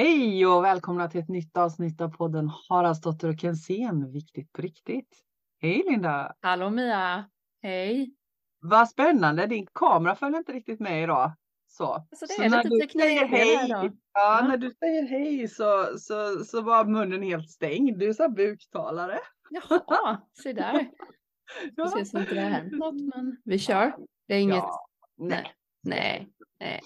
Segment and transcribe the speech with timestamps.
[0.00, 5.22] Hej och välkomna till ett nytt avsnitt av podden Haraldsdotter och Kensén, viktigt på riktigt.
[5.62, 6.34] Hej Linda!
[6.40, 7.30] Hallå Mia!
[7.62, 8.14] Hej!
[8.60, 11.32] Vad spännande, din kamera följer inte riktigt med idag.
[11.66, 13.74] Så, så det så är lite teknikfel här då.
[13.74, 17.98] Ja, ja, när du säger hej så, så, så var munnen helt stängd.
[17.98, 19.18] Du är så buktalare.
[19.50, 20.90] Jaha, se där.
[21.76, 23.96] Det ser inte det har hänt något, men vi kör.
[24.28, 24.56] Det är inget.
[24.56, 25.52] Ja, nej.
[25.82, 26.28] nej,
[26.60, 26.80] nej.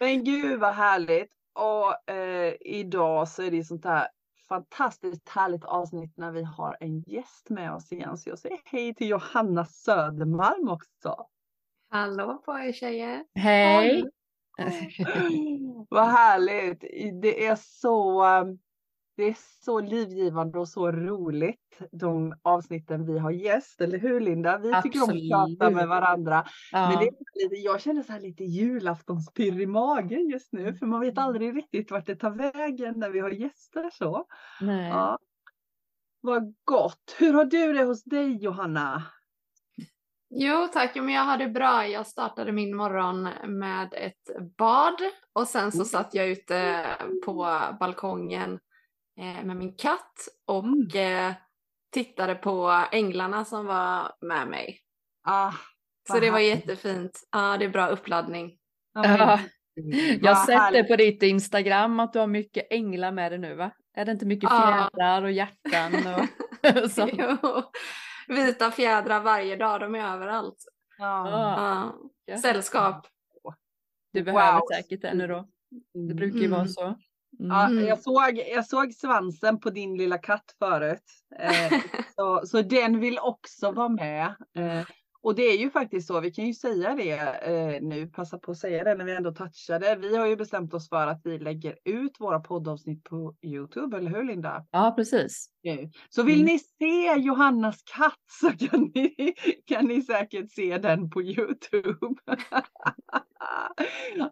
[0.00, 1.37] Men gud vad härligt.
[1.58, 4.08] Och eh, idag så är det sånt här
[4.48, 8.18] fantastiskt härligt avsnitt när vi har en gäst med oss igen.
[8.18, 11.26] Så jag säger hej till Johanna Södermalm också.
[11.90, 13.24] Hallå på er tjejer.
[13.34, 14.04] Hej.
[15.88, 16.80] Vad härligt.
[17.22, 18.24] Det är så
[19.18, 24.58] det är så livgivande och så roligt de avsnitten vi har gäst, eller hur Linda?
[24.58, 24.82] Vi Absolut.
[24.82, 26.46] tycker om att prata med varandra.
[26.72, 26.88] Ja.
[26.88, 30.86] Men det är lite, jag känner så här lite julaftonspirr i magen just nu, för
[30.86, 31.24] man vet mm.
[31.24, 34.26] aldrig riktigt vart det tar vägen när vi har gäster så.
[34.60, 34.88] Nej.
[34.88, 35.18] Ja.
[36.20, 37.16] Vad gott.
[37.18, 39.02] Hur har du det hos dig Johanna?
[40.30, 41.86] Jo tack, men jag har det bra.
[41.86, 45.00] Jag startade min morgon med ett bad
[45.32, 45.86] och sen så mm.
[45.86, 46.86] satt jag ute
[47.24, 48.58] på balkongen
[49.18, 50.88] med min katt och mm.
[50.94, 51.34] Eh,
[51.92, 54.80] tittade på änglarna som var med mig.
[55.24, 55.52] Ah,
[56.08, 57.20] så det var jättefint.
[57.30, 58.58] Ja, det är bra uppladdning.
[58.94, 59.40] Ja,
[60.20, 63.54] jag har sett det på ditt Instagram att du har mycket änglar med dig nu
[63.54, 63.70] va?
[63.94, 67.08] Är det inte mycket fjädrar och hjärtan och så?
[67.12, 67.62] jo.
[68.28, 70.64] Vita fjädrar varje dag, de är överallt.
[70.98, 71.92] Ja.
[72.24, 72.38] ja.
[72.38, 73.06] Sällskap.
[74.12, 74.62] Du behöver wow.
[74.72, 75.48] säkert det nu då.
[76.08, 76.58] Det brukar ju mm.
[76.58, 76.96] vara så.
[77.40, 77.50] Mm.
[77.50, 81.04] Ja, jag, såg, jag såg svansen på din lilla katt förut.
[81.38, 81.80] Eh,
[82.16, 84.34] så, så den vill också vara med.
[84.56, 84.86] Eh,
[85.22, 88.50] och det är ju faktiskt så, vi kan ju säga det eh, nu, passa på
[88.50, 89.96] att säga det när vi ändå touchade.
[89.96, 94.10] Vi har ju bestämt oss för att vi lägger ut våra poddavsnitt på Youtube, eller
[94.10, 94.66] hur Linda?
[94.70, 95.50] Ja, precis.
[96.08, 96.46] Så vill mm.
[96.46, 99.34] ni se Johannas katt så kan ni,
[99.66, 101.96] kan ni säkert se den på Youtube.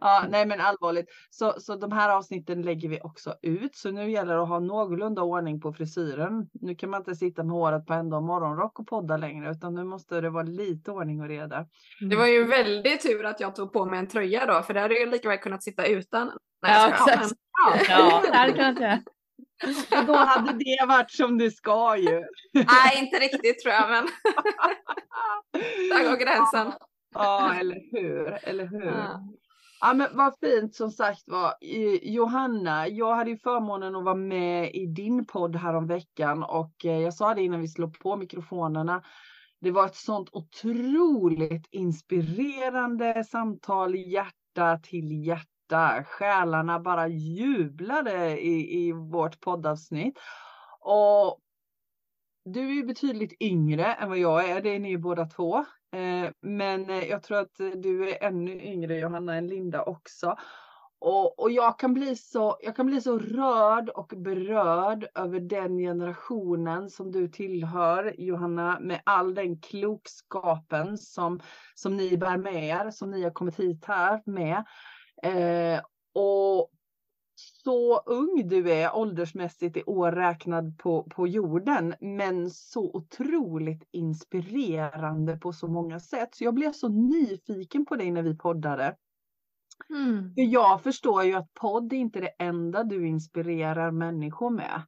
[0.00, 1.06] ja, nej men allvarligt.
[1.30, 3.76] Så, så de här avsnitten lägger vi också ut.
[3.76, 6.48] Så nu gäller det att ha någorlunda ordning på frisyren.
[6.52, 9.74] Nu kan man inte sitta med håret på ända och morgonrock och podda längre, utan
[9.74, 11.66] nu måste det vara lite ordning och reda.
[12.10, 14.80] Det var ju väldigt tur att jag tog på mig en tröja då, för det
[14.80, 16.26] hade jag lika väl kunnat sitta utan.
[16.62, 17.32] Nej, ja, exakt.
[17.66, 19.02] Ja, ja, det hade kunnat göra.
[20.00, 22.24] Och då hade det varit som det ska ju.
[22.52, 24.04] Nej, inte riktigt tror jag, men
[25.90, 26.72] där går gränsen.
[27.14, 28.86] Ja, eller hur, eller hur.
[28.86, 29.20] Ja.
[29.80, 31.54] Ja men vad fint som sagt var.
[32.02, 36.84] Johanna, jag hade ju förmånen att vara med i din podd här om veckan och
[36.84, 39.02] eh, jag sa det innan vi slog på mikrofonerna.
[39.60, 45.55] Det var ett sånt otroligt inspirerande samtal, hjärta till hjärta.
[46.04, 50.18] Själarna bara jublade i, i vårt poddavsnitt.
[50.80, 51.40] Och
[52.44, 55.56] du är ju betydligt yngre än vad jag är, det är ni båda två.
[55.92, 60.36] Eh, men eh, jag tror att du är ännu yngre Johanna än Linda också.
[60.98, 65.78] Och, och jag, kan bli så, jag kan bli så rörd och berörd över den
[65.78, 71.40] generationen som du tillhör Johanna med all den klokskapen som,
[71.74, 74.64] som ni bär med er, som ni har kommit hit här med.
[75.22, 75.80] Eh,
[76.14, 76.70] och
[77.64, 85.36] så ung du är åldersmässigt i år räknad på, på jorden, men så otroligt inspirerande
[85.36, 86.34] på så många sätt.
[86.34, 88.96] Så jag blev så nyfiken på dig när vi poddade.
[89.90, 90.34] Mm.
[90.34, 94.82] För jag förstår ju att podd är inte det enda du inspirerar människor med.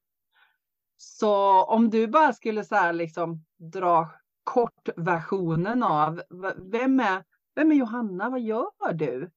[0.97, 4.11] Så om du bara skulle så här liksom dra
[4.45, 6.23] kortversionen av
[6.57, 7.25] vem är,
[7.55, 8.31] vem är Johanna?
[8.31, 9.31] Vad gör du?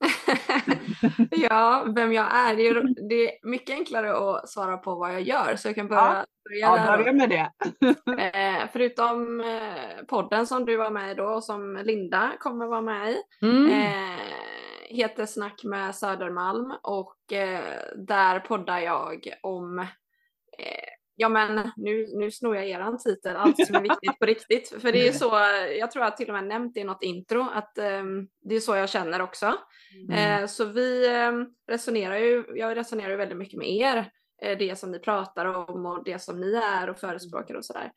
[1.30, 2.56] ja, vem jag är.
[2.56, 5.88] Det är, det är mycket enklare att svara på vad jag gör så jag kan
[5.88, 6.24] börja, ja.
[6.44, 6.92] börja där.
[6.92, 7.50] Ja, börja med det.
[8.62, 12.80] eh, förutom eh, podden som du var med i då och som Linda kommer vara
[12.80, 13.16] med i.
[13.42, 13.66] Mm.
[13.66, 14.20] Eh,
[14.88, 17.16] heter Snack med Södermalm och
[17.96, 19.86] där poddar jag om
[21.18, 24.82] Ja men nu, nu snor jag eran titel, allt som är viktigt på riktigt.
[24.82, 25.30] För det är så,
[25.78, 28.76] jag tror jag till och med nämnt i något intro, att um, det är så
[28.76, 29.54] jag känner också.
[30.08, 30.42] Mm.
[30.42, 33.96] Uh, så vi um, resonerar ju, jag resonerar ju väldigt mycket med er,
[34.46, 37.92] uh, det som ni pratar om och det som ni är och förespråkar och sådär.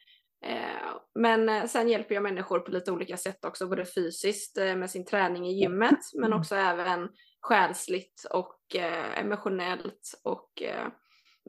[0.46, 5.06] Uh, men sen hjälper jag människor på lite olika sätt också, både fysiskt med sin
[5.06, 7.10] träning i gymmet, men också även
[7.42, 8.76] själsligt och
[9.16, 10.64] emotionellt och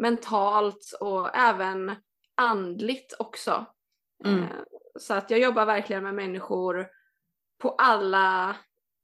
[0.00, 1.94] mentalt och även
[2.34, 3.66] andligt också.
[4.24, 4.42] Mm.
[4.42, 4.48] Eh,
[4.98, 6.88] så att jag jobbar verkligen med människor
[7.58, 8.56] på alla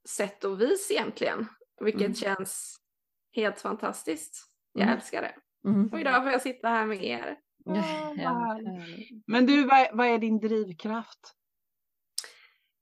[0.09, 1.45] sätt och vis egentligen,
[1.79, 2.15] vilket mm.
[2.15, 2.77] känns
[3.35, 4.49] helt fantastiskt.
[4.73, 4.95] Jag mm.
[4.95, 5.35] älskar det.
[5.69, 5.89] Mm.
[5.91, 7.37] Och idag får jag sitta här med er.
[8.15, 8.59] Ja,
[9.27, 11.33] Men du, vad, vad är din drivkraft?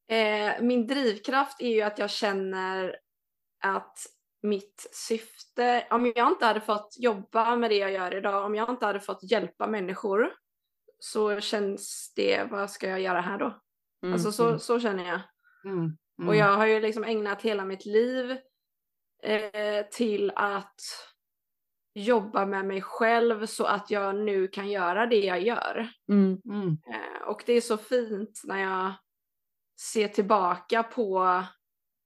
[0.07, 2.97] Eh, min drivkraft är ju att jag känner
[3.63, 3.97] att
[4.45, 8.69] mitt syfte, om jag inte hade fått jobba med det jag gör idag, om jag
[8.69, 10.33] inte hade fått hjälpa människor
[10.99, 13.59] så känns det, vad ska jag göra här då?
[14.03, 14.59] Mm, alltså så, mm.
[14.59, 15.21] så känner jag.
[15.65, 18.31] Mm, mm, och jag har ju liksom ägnat hela mitt liv
[19.23, 20.81] eh, till att
[21.93, 25.89] jobba med mig själv så att jag nu kan göra det jag gör.
[26.09, 26.77] Mm, mm.
[26.87, 28.93] Eh, och det är så fint när jag
[29.79, 31.43] ser tillbaka på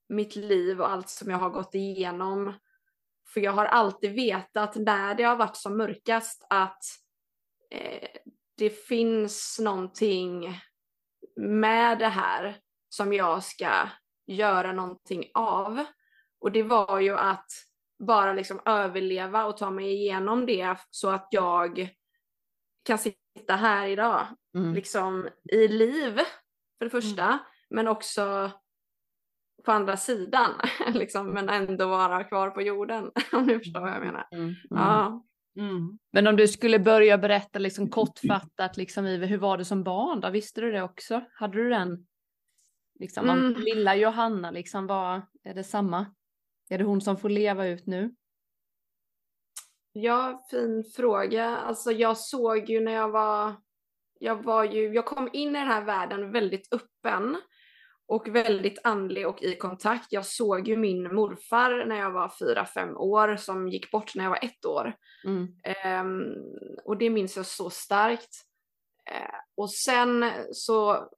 [0.09, 2.53] mitt liv och allt som jag har gått igenom.
[3.33, 6.83] För jag har alltid vetat när det har varit som mörkast att
[7.71, 8.09] eh,
[8.57, 10.59] det finns någonting
[11.35, 12.57] med det här
[12.89, 13.89] som jag ska
[14.27, 15.85] göra någonting av.
[16.39, 17.51] Och det var ju att
[17.99, 21.89] bara liksom överleva och ta mig igenom det så att jag
[22.83, 24.27] kan sitta här idag.
[24.55, 24.73] Mm.
[24.73, 26.19] Liksom i liv
[26.77, 27.39] för det första, mm.
[27.69, 28.51] men också
[29.65, 30.51] på andra sidan,
[30.93, 33.11] liksom, men ändå vara kvar på jorden.
[33.31, 34.27] Om ni förstår vad jag menar.
[34.31, 34.55] Mm, mm.
[34.69, 35.25] Ja.
[35.57, 35.99] Mm.
[36.11, 40.19] Men om du skulle börja berätta liksom kortfattat, liksom, hur var det som barn?
[40.21, 40.29] Då?
[40.29, 41.21] Visste du det också?
[41.33, 42.07] Hade du den?
[42.99, 43.53] Liksom, mm.
[43.53, 46.05] Lilla Johanna, liksom, var, är det samma?
[46.69, 48.15] Är det hon som får leva ut nu?
[49.91, 51.57] Ja, fin fråga.
[51.57, 53.55] Alltså jag såg ju när jag var,
[54.19, 57.37] jag var ju, jag kom in i den här världen väldigt öppen
[58.09, 60.07] och väldigt andlig och i kontakt.
[60.09, 64.23] Jag såg ju min morfar när jag var fyra fem år som gick bort när
[64.23, 64.93] jag var ett år.
[65.25, 65.47] Mm.
[66.01, 66.35] Um,
[66.83, 68.29] och det minns jag så starkt.
[69.11, 71.09] Uh, och sen så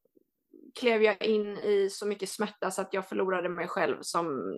[0.79, 4.55] klev jag in i så mycket smärta så att jag förlorade mig själv som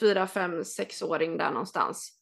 [0.00, 2.20] fyra, fem, sexåring där någonstans.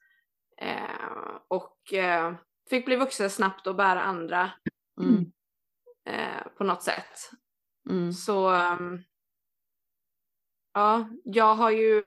[0.62, 2.36] Uh, och uh,
[2.70, 4.50] fick bli vuxen snabbt och bära andra
[5.00, 5.32] mm.
[6.58, 7.30] på något sätt.
[7.90, 8.12] Mm.
[8.12, 9.02] Så um,
[10.76, 12.02] Ja, jag har ju,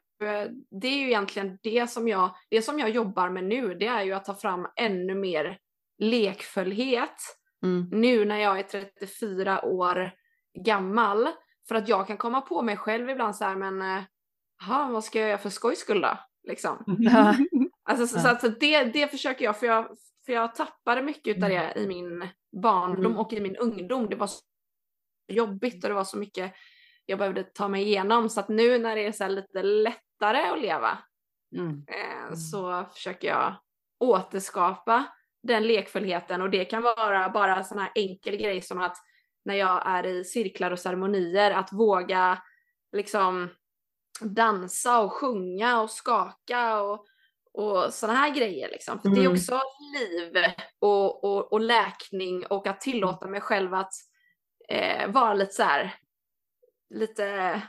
[0.70, 4.04] det är ju egentligen det som jag, det som jag jobbar med nu, det är
[4.04, 5.60] ju att ta fram ännu mer
[5.98, 7.16] lekfullhet
[7.64, 7.90] mm.
[7.92, 10.12] nu när jag är 34 år
[10.60, 11.30] gammal.
[11.68, 14.04] För att jag kan komma på mig själv ibland så här, men eh,
[14.68, 16.18] vad ska jag göra för skojs skull då?
[16.48, 16.98] Liksom.
[17.84, 19.86] alltså, så, så, så det, det försöker jag, för jag,
[20.26, 22.28] för jag tappade mycket av det i min
[22.62, 23.18] barndom mm.
[23.18, 24.10] och i min ungdom.
[24.10, 24.40] Det var så
[25.28, 26.54] jobbigt och det var så mycket
[27.10, 28.30] jag behövde ta mig igenom.
[28.30, 30.98] Så att nu när det är så lite lättare att leva
[31.56, 31.86] mm.
[31.88, 32.36] eh, mm.
[32.36, 33.56] så försöker jag
[34.00, 35.06] återskapa
[35.44, 38.98] den lekfullheten och det kan vara bara sån här enkel grej som att
[39.46, 42.42] när jag är i cirklar och ceremonier att våga
[42.92, 43.50] liksom
[44.22, 47.06] dansa och sjunga och skaka och,
[47.54, 49.00] och sådana här grejer liksom.
[49.00, 49.16] För mm.
[49.16, 49.38] det är mm.
[49.38, 49.62] också
[50.00, 50.34] liv
[50.80, 53.94] och, och, och läkning och att tillåta mig själv att
[54.70, 55.96] eh, vara lite så här
[56.90, 57.62] lite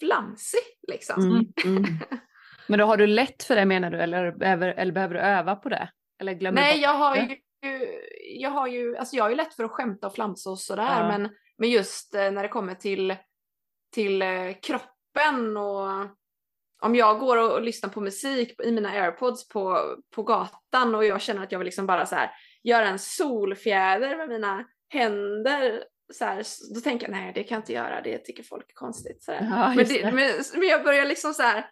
[0.00, 1.22] flamsig liksom.
[1.22, 1.84] Mm, mm.
[2.66, 5.56] Men då har du lätt för det menar du eller behöver, eller behöver du öva
[5.56, 5.90] på det?
[6.20, 7.36] Eller glömmer Nej, jag har ju,
[8.38, 11.00] jag har ju, alltså jag har ju lätt för att skämta och flamsa och sådär
[11.00, 11.08] ja.
[11.08, 13.16] men, men just eh, när det kommer till,
[13.94, 15.88] till eh, kroppen och
[16.82, 21.04] om jag går och, och lyssnar på musik i mina airpods på, på gatan och
[21.04, 22.30] jag känner att jag vill liksom bara så här
[22.62, 26.44] göra en solfjäder med mina händer så här,
[26.74, 29.22] då tänker jag nej det kan jag inte göra, det tycker folk är konstigt.
[29.22, 31.70] Så ja, men, det, men, men, jag börjar liksom så här,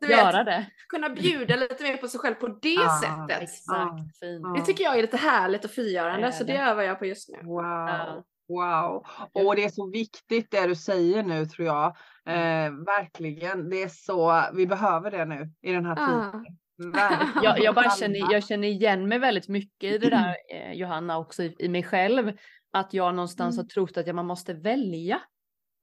[0.00, 0.66] du vet, det.
[0.88, 3.42] kunna bjuda lite mer på sig själv på det ah, sättet.
[3.42, 6.98] Exakt, ah, det tycker jag är lite härligt och frigörande det så det övar jag
[6.98, 7.38] på just nu.
[7.42, 8.24] Wow.
[8.48, 11.86] Wow, och det är så viktigt det du säger nu tror jag.
[12.26, 16.46] Eh, verkligen, det är så, vi behöver det nu i den här tiden.
[17.42, 21.18] Jag, jag, bara känner, jag känner igen mig väldigt mycket i det där eh, Johanna
[21.18, 22.32] också i, i mig själv
[22.72, 23.64] att jag någonstans mm.
[23.64, 25.20] har trott att jag, man måste välja.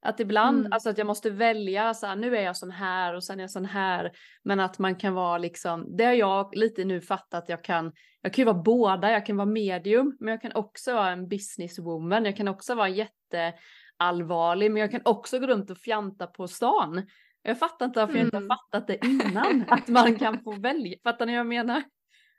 [0.02, 0.72] Att ibland, mm.
[0.72, 3.44] alltså att jag måste välja, så här, nu är jag sån här och sen är
[3.44, 4.12] jag sån här.
[4.44, 7.92] Men att man kan vara liksom, det har jag lite nu fattat, jag kan,
[8.22, 11.28] jag kan ju vara båda, jag kan vara medium, men jag kan också vara en
[11.28, 16.48] businesswoman, jag kan också vara jätteallvarlig, men jag kan också gå runt och fjanta på
[16.48, 17.08] stan.
[17.42, 18.20] Jag fattar inte varför mm.
[18.20, 18.58] jag inte har mm.
[18.58, 21.84] fattat det innan, att man kan få välja, fattar ni vad jag menar?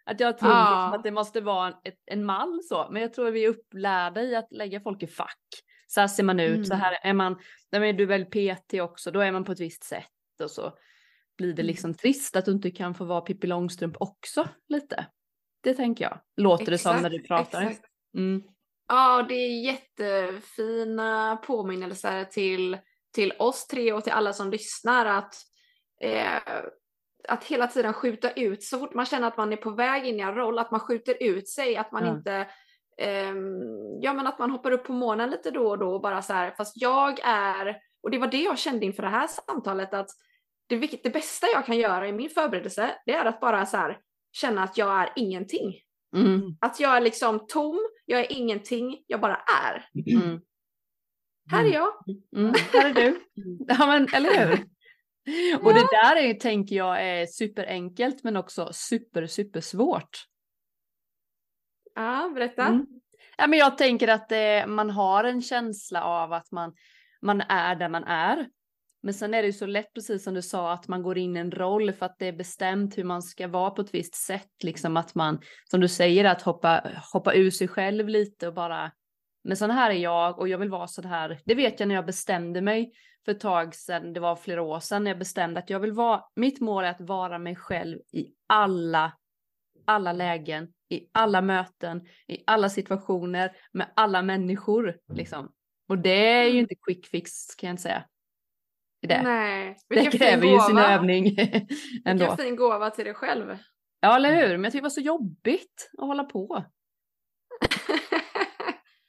[0.08, 0.84] Att jag tror liksom ja.
[0.84, 4.22] liksom att det måste vara en, en mall så, men jag tror vi är upplärda
[4.22, 5.38] i att lägga folk i fack.
[5.86, 6.64] Så här ser man ut, mm.
[6.64, 7.38] så här är man,
[7.72, 10.06] när är du väl PT också, då är man på ett visst sätt
[10.42, 10.72] och så
[11.36, 11.66] blir det mm.
[11.66, 15.06] liksom trist att du inte kan få vara Pippi Långstrump också lite.
[15.62, 17.74] Det tänker jag, låter exakt, det som när du pratar.
[18.16, 18.42] Mm.
[18.88, 22.78] Ja, det är jättefina påminnelser till,
[23.14, 25.34] till oss tre och till alla som lyssnar att
[26.00, 26.62] eh,
[27.28, 30.20] att hela tiden skjuta ut, så fort man känner att man är på väg in
[30.20, 32.16] i en roll, att man skjuter ut sig, att man ja.
[32.16, 32.48] inte
[33.30, 36.22] um, ja men att man hoppar upp på månen lite då och då och bara
[36.22, 39.94] så här, fast jag är, och det var det jag kände inför det här samtalet
[39.94, 40.10] att
[40.68, 43.98] det, det bästa jag kan göra i min förberedelse, det är att bara så här,
[44.32, 45.74] känna att jag är ingenting.
[46.16, 46.56] Mm.
[46.60, 49.88] Att jag är liksom tom, jag är ingenting, jag bara är.
[50.16, 50.40] Mm.
[51.50, 51.88] Här är jag.
[52.36, 52.54] Mm.
[52.72, 53.20] Här är du.
[53.68, 54.77] Ja men eller hur?
[55.62, 60.24] Och det där är, tänker jag är superenkelt men också super super svårt.
[61.94, 62.66] Ja, berätta.
[62.66, 62.86] Mm.
[63.36, 66.74] Ja, men jag tänker att det, man har en känsla av att man,
[67.22, 68.48] man är där man är.
[69.02, 71.36] Men sen är det ju så lätt, precis som du sa, att man går in
[71.36, 74.14] i en roll för att det är bestämt hur man ska vara på ett visst
[74.14, 74.62] sätt.
[74.62, 78.90] Liksom att man, som du säger, att hoppa, hoppa ur sig själv lite och bara,
[79.48, 81.40] men sån här är jag och jag vill vara så här.
[81.44, 82.92] Det vet jag när jag bestämde mig
[83.24, 85.92] för ett tag sedan, det var flera år sedan, när jag bestämde att jag vill
[85.92, 89.12] vara, mitt mål är att vara mig själv i alla,
[89.86, 95.52] alla lägen, i alla möten, i alla situationer, med alla människor liksom.
[95.88, 96.60] Och det är ju mm.
[96.60, 98.04] inte quick fix kan jag inte säga
[99.06, 99.22] det.
[99.22, 101.26] Nej, det kräver ju sin övning
[102.04, 102.24] ändå.
[102.24, 103.58] Vilken fin gåva till dig själv.
[104.00, 104.56] Ja, eller hur?
[104.56, 106.64] Men jag tycker det var så jobbigt att hålla på.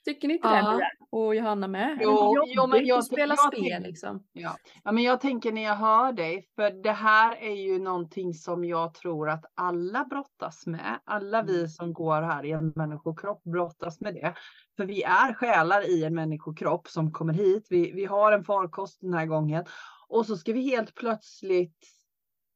[0.10, 0.72] Tycker ni inte ja.
[0.72, 1.18] det?
[1.18, 1.98] Och Johanna med?
[2.02, 4.24] Jo, jo men jag, spela jag, spel jag, liksom.
[4.34, 4.56] Ja.
[4.84, 8.66] ja, men jag tänker när jag hör dig, för det här är ju någonting som
[8.66, 11.00] jag tror att alla brottas med.
[11.06, 11.68] Alla vi mm.
[11.68, 14.34] som går här i en människokropp brottas med det.
[14.78, 17.68] För vi är själar i en människokropp som kommer hit.
[17.70, 19.66] Vi, vi har en farkost den här gången.
[20.08, 21.99] Och så ska vi helt plötsligt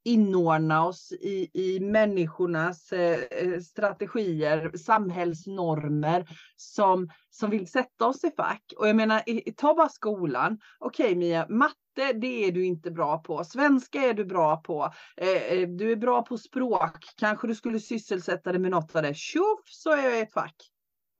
[0.03, 8.31] inordna oss i, i människornas eh, eh, strategier, samhällsnormer som, som vill sätta oss i
[8.38, 8.74] fack.
[8.77, 10.60] Och jag menar, ta bara skolan.
[10.79, 13.43] Okej okay, Mia, matte det är du inte bra på.
[13.43, 14.93] Svenska är du bra på.
[15.17, 16.98] Eh, eh, du är bra på språk.
[17.17, 19.15] Kanske du skulle sysselsätta dig med något av det.
[19.15, 20.55] Tjoff så är jag i ett fack.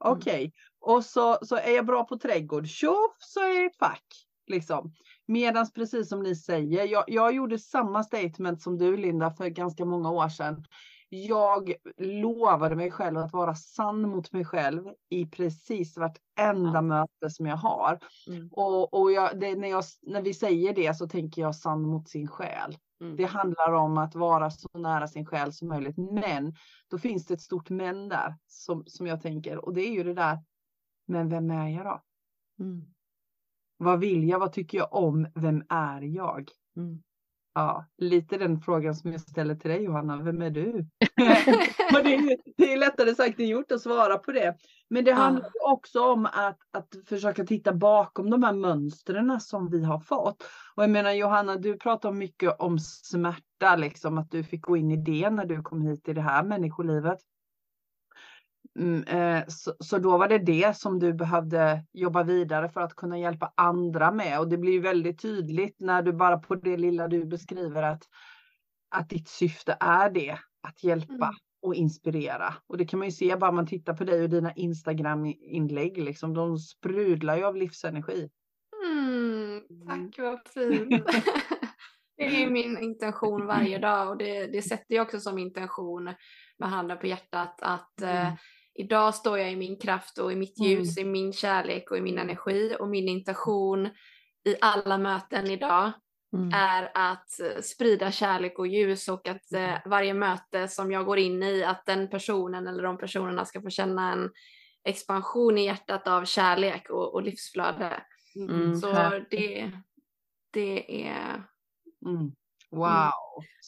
[0.04, 0.16] Mm.
[0.16, 0.44] Okej, okay.
[0.44, 0.52] mm.
[0.80, 2.66] och så, så är jag bra på trädgård.
[2.66, 4.04] Tjoff så är jag i ett fack.
[4.46, 4.92] Liksom.
[5.26, 9.84] Medans precis som ni säger, jag, jag gjorde samma statement som du Linda för ganska
[9.84, 10.64] många år sedan.
[11.08, 16.80] Jag lovade mig själv att vara sann mot mig själv i precis vartenda ja.
[16.80, 17.98] möte som jag har.
[18.26, 18.48] Mm.
[18.52, 22.08] Och, och jag, det, när, jag, när vi säger det så tänker jag sann mot
[22.08, 22.76] sin själ.
[23.00, 23.16] Mm.
[23.16, 25.96] Det handlar om att vara så nära sin själ som möjligt.
[25.96, 26.54] Men
[26.90, 29.64] då finns det ett stort men där som, som jag tänker.
[29.64, 30.38] Och det är ju det där,
[31.06, 32.02] men vem är jag då?
[32.64, 32.93] Mm.
[33.76, 34.38] Vad vill jag?
[34.38, 35.26] Vad tycker jag om?
[35.34, 36.48] Vem är jag?
[36.76, 37.02] Mm.
[37.54, 40.22] Ja, lite den frågan som jag ställer till dig Johanna.
[40.22, 40.72] Vem är du?
[41.16, 44.56] det, är, det är lättare sagt än gjort att svara på det.
[44.88, 45.72] Men det handlar ja.
[45.72, 50.42] också om att, att försöka titta bakom de här mönstren som vi har fått.
[50.76, 54.90] Och jag menar Johanna, du pratar mycket om smärta, liksom att du fick gå in
[54.90, 57.18] i det när du kom hit i det här människolivet.
[58.78, 62.96] Mm, eh, så, så, då var det det som du behövde jobba vidare för att
[62.96, 64.40] kunna hjälpa andra med.
[64.40, 68.02] Och det blir väldigt tydligt när du bara på det lilla du beskriver att,
[68.90, 71.34] att ditt syfte är det, att hjälpa mm.
[71.62, 72.54] och inspirera.
[72.66, 75.98] Och det kan man ju se bara man tittar på dig och dina Instagram-inlägg.
[75.98, 78.30] Liksom, de sprudlar ju av livsenergi.
[78.86, 81.04] Mm, tack vad fint.
[82.16, 86.14] det är min intention varje dag och det, det sätter jag också som intention
[86.58, 88.26] med handen på hjärtat att mm.
[88.26, 88.32] eh,
[88.74, 91.08] idag står jag i min kraft och i mitt ljus, mm.
[91.08, 93.86] i min kärlek och i min energi och min intention
[94.44, 95.92] i alla möten idag
[96.36, 96.50] mm.
[96.54, 99.80] är att eh, sprida kärlek och ljus och att eh, mm.
[99.86, 103.70] varje möte som jag går in i, att den personen eller de personerna ska få
[103.70, 104.30] känna en
[104.84, 108.02] expansion i hjärtat av kärlek och, och livsflöde.
[108.36, 108.76] Mm.
[108.76, 108.92] Så
[109.30, 109.72] det,
[110.52, 111.44] det är
[112.04, 112.32] mm.
[112.70, 113.12] Wow.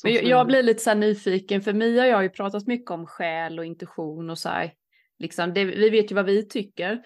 [0.05, 2.91] Men jag, jag, blir lite så nyfiken för Mia och jag har ju pratat mycket
[2.91, 4.73] om själ och intuition och så här.
[5.19, 7.03] Liksom, det, vi vet ju vad vi tycker.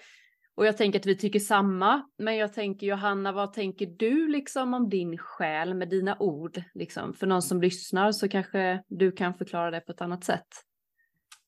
[0.55, 2.01] Och jag tänker att vi tycker samma.
[2.17, 6.63] Men jag tänker Johanna, vad tänker du liksom om din själ med dina ord?
[6.73, 7.13] Liksom?
[7.13, 10.47] För någon som lyssnar så kanske du kan förklara det på ett annat sätt.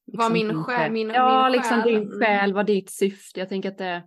[0.07, 1.93] Liksom vad min själ, min, Ja, min liksom själ.
[1.93, 3.39] din själ, vad ditt syfte.
[3.39, 4.03] Jag tänker att det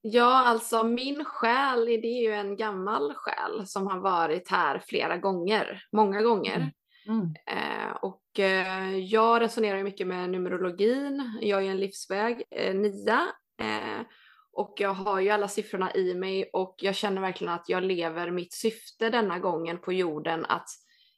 [0.00, 5.16] Ja, alltså min själ, det är ju en gammal själ som har varit här flera
[5.16, 6.56] gånger, många gånger.
[6.56, 6.70] Mm.
[7.08, 7.34] Mm.
[7.46, 11.38] Eh, och eh, jag resonerar mycket med numerologin.
[11.40, 13.26] Jag är en livsväg eh, nia
[13.60, 14.06] eh,
[14.52, 18.30] och jag har ju alla siffrorna i mig och jag känner verkligen att jag lever
[18.30, 20.68] mitt syfte denna gången på jorden att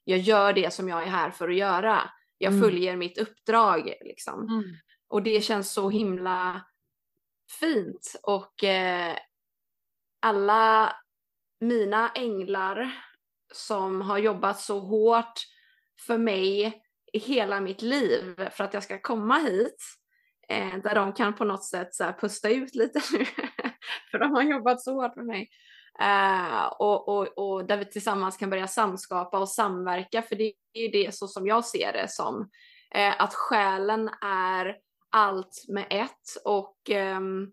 [0.05, 2.01] jag gör det som jag är här för att göra.
[2.39, 2.65] Jag mm.
[2.65, 4.49] följer mitt uppdrag liksom.
[4.49, 4.65] Mm.
[5.09, 6.61] Och det känns så himla
[7.51, 9.17] fint och eh,
[10.21, 10.97] alla
[11.61, 12.93] mina änglar
[13.53, 15.41] som har jobbat så hårt
[16.07, 19.85] för mig i hela mitt liv för att jag ska komma hit.
[20.49, 23.25] Eh, där de kan på något sätt så här, pusta ut lite nu.
[24.11, 25.49] för de har jobbat så hårt för mig.
[26.01, 30.23] Eh, och, och, och där vi tillsammans kan börja samskapa och samverka.
[30.23, 32.51] För det är ju det så som jag ser det som.
[32.95, 34.77] Eh, att själen är
[35.11, 36.43] allt med ett.
[36.45, 37.53] Och ehm,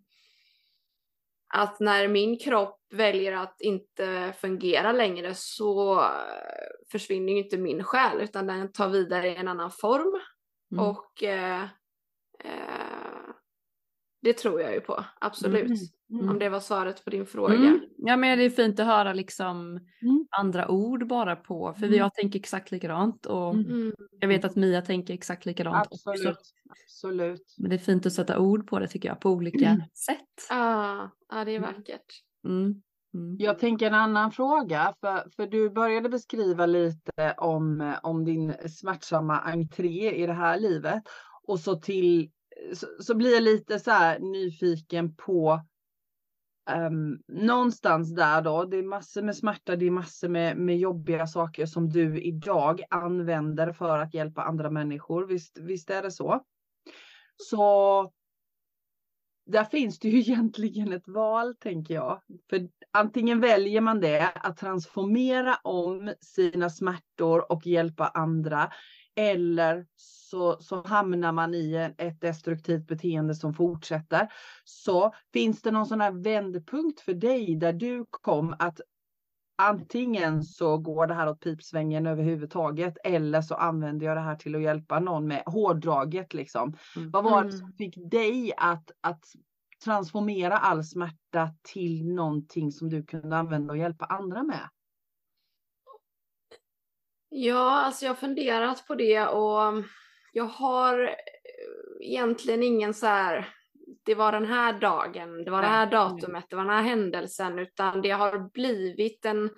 [1.54, 6.04] att när min kropp väljer att inte fungera längre så
[6.92, 10.22] försvinner ju inte min själ utan den tar vidare i en annan form.
[10.72, 10.86] Mm.
[10.86, 11.64] Och eh,
[12.44, 13.07] eh,
[14.28, 15.66] det tror jag ju på, absolut.
[15.66, 15.78] Mm.
[16.12, 16.30] Mm.
[16.30, 17.56] Om det var svaret på din fråga.
[17.56, 17.80] Mm.
[17.98, 20.28] Ja men det är fint att höra liksom mm.
[20.38, 21.98] andra ord bara på, för mm.
[21.98, 23.94] jag tänker exakt likadant och mm.
[24.20, 26.28] jag vet att Mia tänker exakt likadant Absolut.
[26.28, 26.54] också.
[26.70, 27.56] Absolut.
[27.58, 30.48] Men det är fint att sätta ord på det tycker jag på olika sätt.
[30.50, 32.24] Ja, ja det är vackert.
[33.38, 39.40] Jag tänker en annan fråga, för, för du började beskriva lite om, om din smärtsamma
[39.40, 41.04] entré i det här livet
[41.48, 42.32] och så till
[42.74, 45.62] så, så blir jag lite så här nyfiken på
[46.72, 48.66] um, någonstans där då.
[48.66, 52.84] Det är massor med smärta, det är massor med, med jobbiga saker som du idag
[52.90, 55.26] använder för att hjälpa andra människor.
[55.26, 56.44] Visst, visst är det så?
[57.38, 58.12] Så
[59.46, 62.22] där finns det ju egentligen ett val, tänker jag.
[62.50, 68.72] För antingen väljer man det, att transformera om sina smärtor och hjälpa andra.
[69.16, 69.86] Eller
[70.30, 74.32] så, så hamnar man i ett destruktivt beteende som fortsätter.
[74.64, 78.82] Så finns det någon sån här vändpunkt för dig där du kom att
[79.58, 84.56] antingen så går det här åt pipsvängen överhuvudtaget eller så använder jag det här till
[84.56, 86.78] att hjälpa någon med hårdraget liksom.
[86.96, 87.12] Mm.
[87.12, 87.74] Vad var det som mm.
[87.78, 89.26] fick dig att, att
[89.84, 94.70] transformera all smärta till någonting som du kunde använda och hjälpa andra med?
[97.30, 99.84] Ja, alltså jag har funderat på det och
[100.38, 103.50] jag har eh, egentligen ingen så här,
[104.04, 107.60] det var den här dagen, det var det här datumet, det var den här händelsen,
[107.60, 109.50] utan det har blivit en,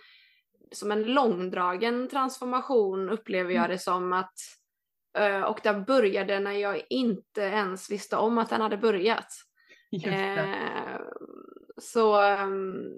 [0.71, 3.71] som en långdragen transformation upplever jag mm.
[3.71, 4.33] det som att,
[5.17, 9.33] eh, och det började när jag inte ens visste om att den hade börjat.
[10.05, 10.99] Eh,
[11.77, 12.91] så ehm,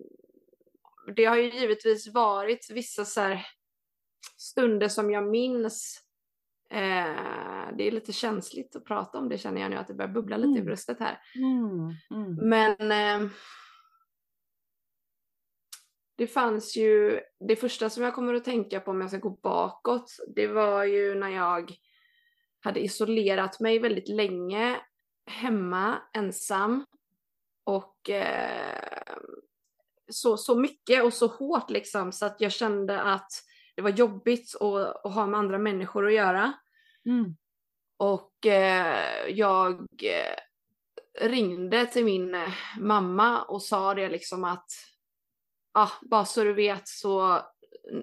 [1.16, 3.48] det har ju givetvis varit vissa så här
[4.38, 6.11] stunder som jag minns
[6.72, 10.12] Eh, det är lite känsligt att prata om det känner jag nu att det börjar
[10.12, 10.62] bubbla lite mm.
[10.62, 11.20] i bröstet här.
[11.36, 11.94] Mm.
[12.12, 12.50] Mm.
[12.50, 13.30] Men eh,
[16.18, 19.30] det fanns ju, det första som jag kommer att tänka på om jag ska gå
[19.30, 21.72] bakåt, det var ju när jag
[22.60, 24.82] hade isolerat mig väldigt länge
[25.26, 26.86] hemma ensam
[27.64, 29.18] och eh,
[30.08, 33.32] så, så mycket och så hårt liksom så att jag kände att
[33.76, 36.54] det var jobbigt att, att ha med andra människor att göra.
[37.06, 37.36] Mm.
[37.98, 40.36] Och eh, jag eh,
[41.28, 44.66] ringde till min eh, mamma och sa det liksom att
[45.74, 47.42] ah, bara så du vet så,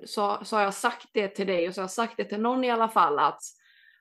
[0.05, 2.41] så, så har jag sagt det till dig och så har jag sagt det till
[2.41, 3.41] någon i alla fall att,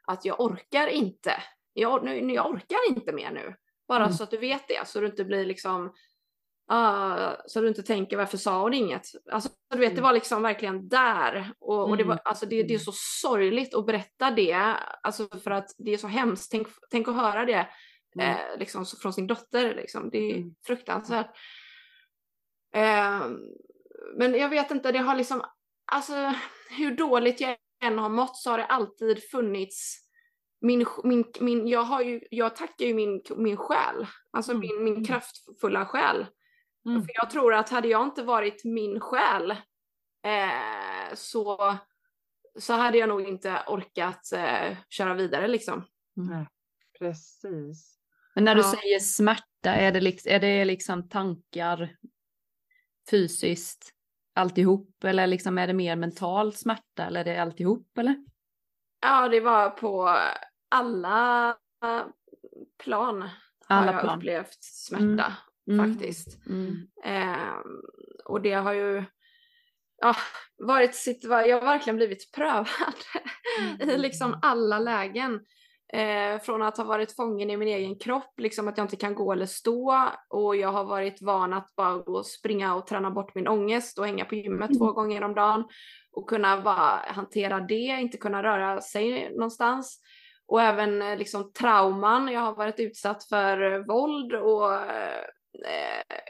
[0.07, 1.43] att jag orkar inte.
[1.73, 3.55] Jag, nu, jag orkar inte mer nu.
[3.87, 4.13] Bara mm.
[4.13, 5.93] så att du vet det så du inte blir liksom
[6.71, 9.07] Uh, så du inte tänker varför sa hon inget?
[9.31, 10.03] Alltså, du vet, det mm.
[10.03, 11.51] var liksom verkligen där.
[11.59, 12.21] Och, och det, var, mm.
[12.25, 12.79] alltså, det, det, är mm.
[12.79, 16.51] så sorgligt att berätta det, alltså, för att det är så hemskt.
[16.51, 17.67] Tänk, tänk att höra det
[18.19, 19.75] eh, liksom, från sin dotter.
[19.75, 20.09] Liksom.
[20.09, 21.37] Det är fruktansvärt.
[22.75, 23.21] Eh,
[24.17, 25.43] men jag vet inte, det har liksom,
[25.91, 26.33] alltså
[26.69, 30.07] hur dåligt jag än har mått så har det alltid funnits
[30.61, 35.05] min, min, min, jag, har ju, jag tackar ju min, min själ, alltså min, min
[35.05, 36.25] kraftfulla själ
[36.87, 37.01] Mm.
[37.01, 39.51] För jag tror att hade jag inte varit min själ
[40.23, 41.77] eh, så,
[42.59, 45.85] så hade jag nog inte orkat eh, köra vidare liksom.
[46.17, 46.45] Mm.
[46.99, 47.99] Precis.
[48.35, 48.71] Men när du ja.
[48.71, 51.95] säger smärta, är det, liksom, är det liksom tankar
[53.09, 53.93] fysiskt
[54.35, 58.25] alltihop eller liksom är det mer mental smärta eller är det alltihop eller?
[59.01, 60.19] Ja, det var på
[60.69, 61.57] alla
[62.83, 63.29] plan
[63.67, 64.17] alla har jag plan.
[64.17, 65.33] upplevt smärta.
[65.67, 65.79] Mm.
[65.79, 65.93] Mm.
[65.93, 66.47] faktiskt.
[66.47, 66.87] Mm.
[67.03, 67.55] Eh,
[68.25, 69.03] och det har ju
[70.01, 70.15] ja,
[70.57, 72.67] varit sitt, jag har verkligen blivit prövad
[73.79, 73.89] mm.
[73.89, 75.39] i liksom alla lägen.
[75.93, 79.15] Eh, från att ha varit fången i min egen kropp, liksom att jag inte kan
[79.15, 83.11] gå eller stå och jag har varit van att bara gå och springa och träna
[83.11, 84.79] bort min ångest och hänga på gymmet mm.
[84.79, 85.63] två gånger om dagen
[86.11, 90.01] och kunna bara hantera det, inte kunna röra sig någonstans.
[90.47, 95.23] Och även eh, liksom trauman, jag har varit utsatt för våld och eh, eh,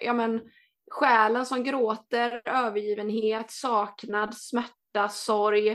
[0.01, 0.41] ja men
[0.91, 5.09] själen som gråter, övergivenhet, saknad, smärta.
[5.09, 5.69] sorg,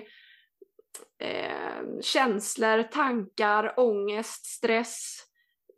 [1.19, 5.19] eh, känslor, tankar, ångest, stress,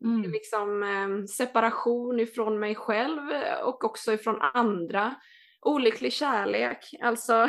[0.05, 0.31] mm.
[0.31, 3.21] liksom eh, separation ifrån mig själv
[3.65, 5.15] och också ifrån andra.
[5.61, 7.33] Olycklig kärlek, alltså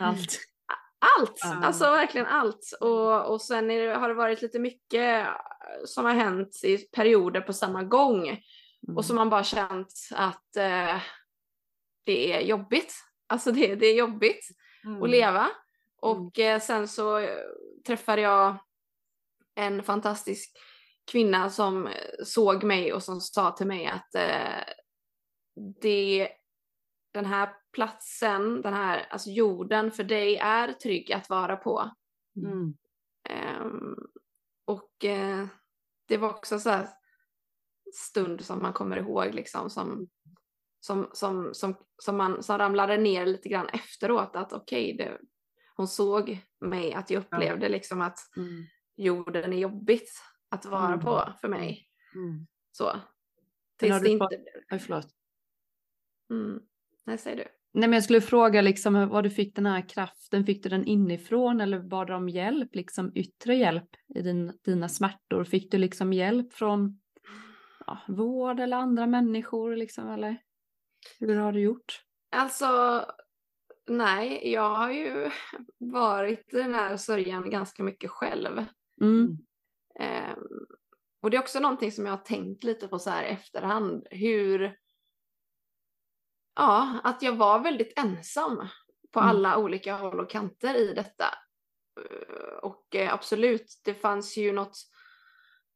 [0.00, 0.38] allt.
[1.18, 1.62] allt, mm.
[1.62, 2.78] alltså verkligen allt.
[2.80, 5.26] Och, och sen det, har det varit lite mycket
[5.84, 8.40] som har hänt i perioder på samma gång.
[8.88, 8.96] Mm.
[8.96, 11.02] Och som man bara känt att eh,
[12.04, 12.94] det är jobbigt.
[13.26, 14.48] Alltså det, det är jobbigt
[14.84, 15.02] mm.
[15.02, 15.40] att leva.
[15.40, 15.52] Mm.
[15.96, 17.38] Och eh, sen så eh,
[17.86, 18.56] träffade jag
[19.54, 20.56] en fantastisk
[21.10, 24.74] kvinna som eh, såg mig och som sa till mig att eh,
[25.80, 26.28] det,
[27.14, 31.90] den här platsen, den här alltså jorden för dig är trygg att vara på.
[32.36, 32.74] Mm.
[33.60, 33.96] Um,
[34.64, 35.46] och uh,
[36.08, 36.88] det var också så här
[37.94, 40.08] stund som man kommer ihåg liksom som,
[40.80, 45.16] som, som, som, som, man, som ramlade ner lite grann efteråt att okej, okay,
[45.76, 48.64] hon såg mig, att jag upplevde liksom att mm.
[48.96, 51.00] jorden är jobbigt att vara mm.
[51.00, 51.88] på för mig.
[52.14, 52.46] Mm.
[52.72, 53.00] Så.
[53.78, 54.40] Tills det inte
[54.72, 55.08] Oj, förlåt.
[56.30, 56.60] Mm.
[57.06, 57.44] Nej, säger du.
[57.74, 60.46] Nej, men jag skulle fråga liksom var du fick den här kraften.
[60.46, 64.88] Fick du den inifrån eller bad du om hjälp, liksom yttre hjälp i din, dina
[64.88, 65.44] smärtor?
[65.44, 67.00] Fick du liksom hjälp från
[67.92, 70.36] ja, vård eller andra människor liksom eller
[71.18, 72.02] hur har du gjort?
[72.30, 73.04] Alltså
[73.86, 75.30] nej, jag har ju
[75.78, 78.64] varit i den här sörjan ganska mycket själv.
[79.00, 79.38] Mm.
[80.00, 80.66] Um,
[81.22, 84.06] och det är också någonting som jag har tänkt lite på så här efterhand.
[84.10, 84.76] Hur,
[86.54, 88.68] ja, att jag var väldigt ensam
[89.12, 89.30] på mm.
[89.30, 91.24] alla olika håll och kanter i detta.
[92.00, 94.76] Eh, och eh, absolut, det fanns ju något,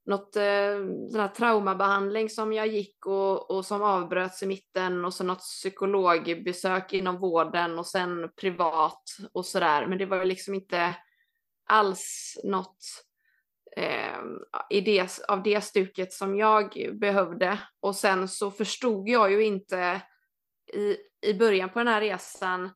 [0.07, 0.77] något eh,
[1.11, 5.39] sån här traumabehandling som jag gick och, och som avbröts i mitten och så något
[5.39, 9.87] psykologbesök inom vården och sen privat och sådär.
[9.87, 10.95] Men det var ju liksom inte
[11.67, 12.79] alls något
[13.77, 14.21] eh,
[14.71, 17.59] i det, av det stuket som jag behövde.
[17.81, 20.03] Och sen så förstod jag ju inte
[20.73, 22.71] i, i början på den här resan,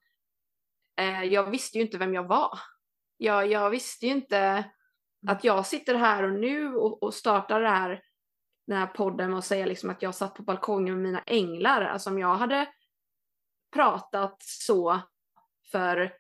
[0.99, 2.59] eh, jag visste ju inte vem jag var.
[3.17, 4.65] Jag, jag visste ju inte
[5.27, 8.03] att jag sitter här och nu och, och startar det här,
[8.67, 11.83] den här podden och säger liksom att jag satt på balkongen med mina änglar.
[11.83, 12.69] Alltså om jag hade
[13.75, 15.01] pratat så
[15.73, 16.13] för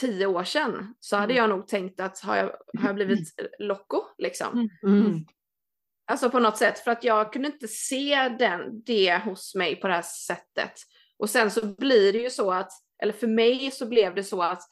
[0.00, 1.36] tio år sedan så hade mm.
[1.36, 2.46] jag nog tänkt att har jag,
[2.78, 4.68] har jag blivit loco liksom?
[4.84, 5.00] Mm.
[5.06, 5.24] mm.
[6.06, 9.88] Alltså på något sätt för att jag kunde inte se den, det hos mig på
[9.88, 10.72] det här sättet.
[11.16, 12.70] Och sen så blir det ju så att,
[13.02, 14.62] eller för mig så blev det så att,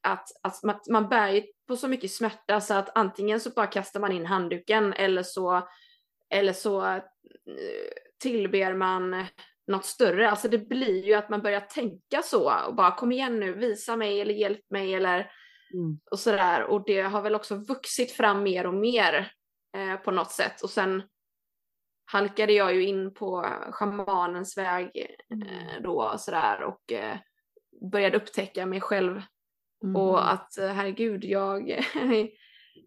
[0.00, 4.00] att, att man, man bär på så mycket smärta så att antingen så bara kastar
[4.00, 5.68] man in handduken eller så,
[6.30, 7.02] eller så eh,
[8.22, 9.26] tillber man
[9.66, 10.30] något större.
[10.30, 13.96] Alltså det blir ju att man börjar tänka så och bara kom igen nu, visa
[13.96, 15.32] mig eller hjälp mig eller
[15.74, 16.00] mm.
[16.10, 16.62] och sådär.
[16.62, 19.32] Och det har väl också vuxit fram mer och mer
[19.76, 20.62] eh, på något sätt.
[20.62, 21.02] Och sen
[22.12, 25.48] halkade jag ju in på schamanens väg mm.
[25.48, 27.16] eh, då sådär och eh,
[27.92, 29.22] började upptäcka mig själv.
[29.84, 29.96] Mm.
[29.96, 31.68] Och att eh, herregud, jag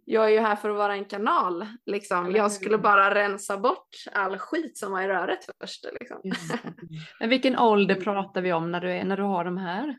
[0.06, 1.68] jag är ju här för att vara en kanal.
[1.86, 2.32] Liksom.
[2.36, 5.86] Jag skulle bara rensa bort all skit som var i röret först.
[6.00, 6.22] Liksom.
[7.20, 9.98] Men vilken ålder pratar vi om när du, är, när du har de här?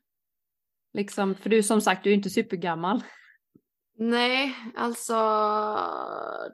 [0.94, 3.02] Liksom, för du som sagt, du är inte supergammal.
[3.94, 5.14] Nej, alltså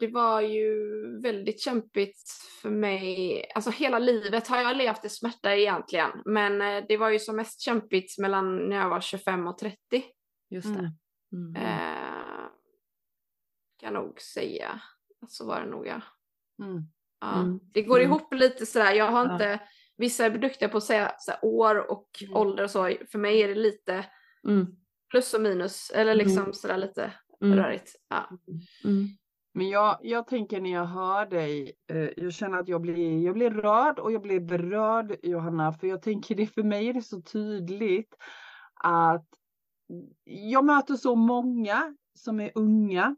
[0.00, 0.72] det var ju
[1.22, 2.18] väldigt kämpigt
[2.62, 3.44] för mig.
[3.54, 6.10] Alltså hela livet har jag levt i smärta egentligen.
[6.24, 9.76] Men eh, det var ju som mest kämpigt mellan när jag var 25 och 30.
[10.50, 10.92] Just det.
[11.32, 11.56] Mm.
[11.56, 12.48] Eh,
[13.78, 14.80] kan nog säga.
[15.28, 16.00] Så var det nog ja.
[16.62, 16.82] Mm.
[17.20, 17.40] ja.
[17.40, 17.60] Mm.
[17.72, 18.10] Det går mm.
[18.10, 18.92] ihop lite sådär.
[18.92, 19.58] Jag har inte, ja.
[19.96, 22.36] vissa är duktiga på att säga såhär, år och mm.
[22.36, 22.92] ålder och så.
[23.10, 24.06] För mig är det lite
[24.48, 24.66] mm.
[25.10, 26.26] plus och minus eller mm.
[26.26, 27.92] liksom sådär lite rörigt.
[28.08, 28.30] Ja.
[29.54, 33.34] Men jag, jag tänker när jag hör dig, eh, jag känner att jag blir, jag
[33.34, 37.02] blir rörd och jag blir berörd Johanna, för jag tänker det för mig är det
[37.02, 38.14] så tydligt
[38.74, 39.26] att
[40.24, 43.16] jag möter så många som är unga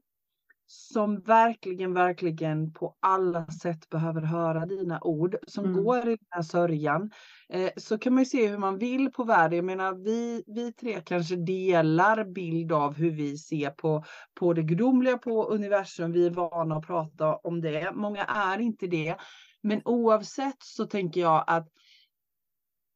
[0.72, 5.84] som verkligen, verkligen på alla sätt behöver höra dina ord, som mm.
[5.84, 7.10] går i den här sörjan,
[7.48, 9.56] eh, så kan man ju se hur man vill på världen.
[9.56, 14.04] Jag menar, vi, vi tre kanske delar bild av hur vi ser på,
[14.34, 16.12] på det gudomliga, på universum.
[16.12, 17.92] Vi är vana att prata om det.
[17.94, 19.16] Många är inte det.
[19.62, 21.68] Men oavsett så tänker jag att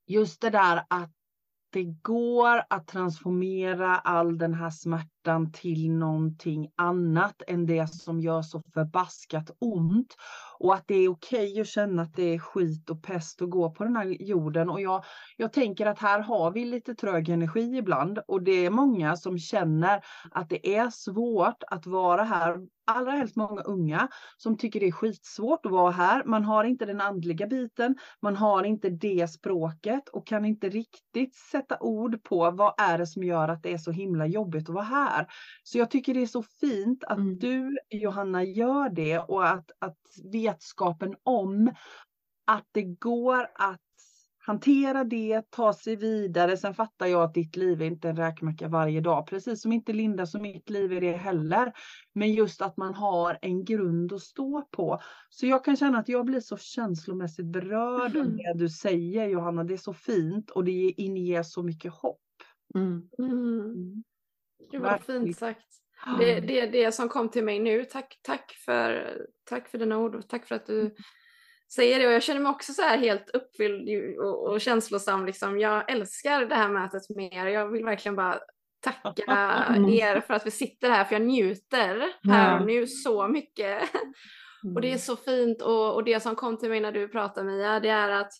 [0.06, 1.12] just det där att
[1.74, 8.20] det går att transformera all den här smärtan smärtan till någonting annat än det som
[8.20, 10.16] gör så förbaskat ont.
[10.58, 13.70] Och att det är okej att känna att det är skit och pest att gå
[13.70, 14.70] på den här jorden.
[14.70, 15.04] Och jag,
[15.36, 19.38] jag tänker att här har vi lite trög energi ibland och det är många som
[19.38, 24.86] känner att det är svårt att vara här allra helst många unga som tycker det
[24.86, 26.24] är skitsvårt att vara här.
[26.24, 31.34] Man har inte den andliga biten, man har inte det språket och kan inte riktigt
[31.34, 34.74] sätta ord på vad är det som gör att det är så himla jobbigt att
[34.74, 35.13] vara här.
[35.62, 37.38] Så jag tycker det är så fint att mm.
[37.38, 39.98] du Johanna gör det och att, att
[40.32, 41.74] vetskapen om
[42.46, 43.80] att det går att
[44.46, 46.56] hantera det, ta sig vidare.
[46.56, 49.92] Sen fattar jag att ditt liv är inte en räkmacka varje dag, precis som inte
[49.92, 51.72] Linda och mitt liv är det heller.
[52.12, 55.00] Men just att man har en grund att stå på.
[55.30, 58.26] Så jag kan känna att jag blir så känslomässigt berörd mm.
[58.26, 59.64] av det du säger Johanna.
[59.64, 62.20] Det är så fint och det inger så mycket hopp.
[62.74, 63.08] Mm.
[63.18, 64.04] Mm.
[64.72, 65.24] Var Verkligen.
[65.24, 65.66] fint sagt.
[66.18, 67.84] Det, det, det som kom till mig nu.
[67.84, 70.94] Tack, tack, för, tack för dina ord och tack för att du
[71.74, 75.26] säger det och jag känner mig också så här helt uppfylld och, och känslosam.
[75.26, 75.58] Liksom.
[75.58, 77.46] Jag älskar det här mötet med er.
[77.46, 78.40] Jag vill verkligen bara
[78.80, 79.22] tacka
[79.88, 83.82] er för att vi sitter här för jag njuter här och nu så mycket.
[84.74, 84.98] Och det är mm.
[84.98, 88.08] så fint och, och det som kom till mig när du pratade Mia, det är
[88.08, 88.32] att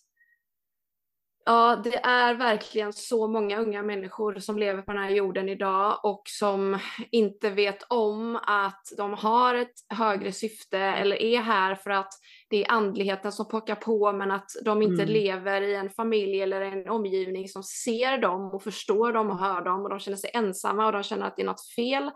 [1.47, 5.99] Ja, det är verkligen så många unga människor som lever på den här jorden idag
[6.03, 6.79] och som
[7.11, 12.13] inte vet om att de har ett högre syfte eller är här för att
[12.49, 15.13] det är andligheten som pockar på men att de inte mm.
[15.13, 19.61] lever i en familj eller en omgivning som ser dem och förstår dem och hör
[19.61, 22.11] dem och de känner sig ensamma och de känner att det är något fel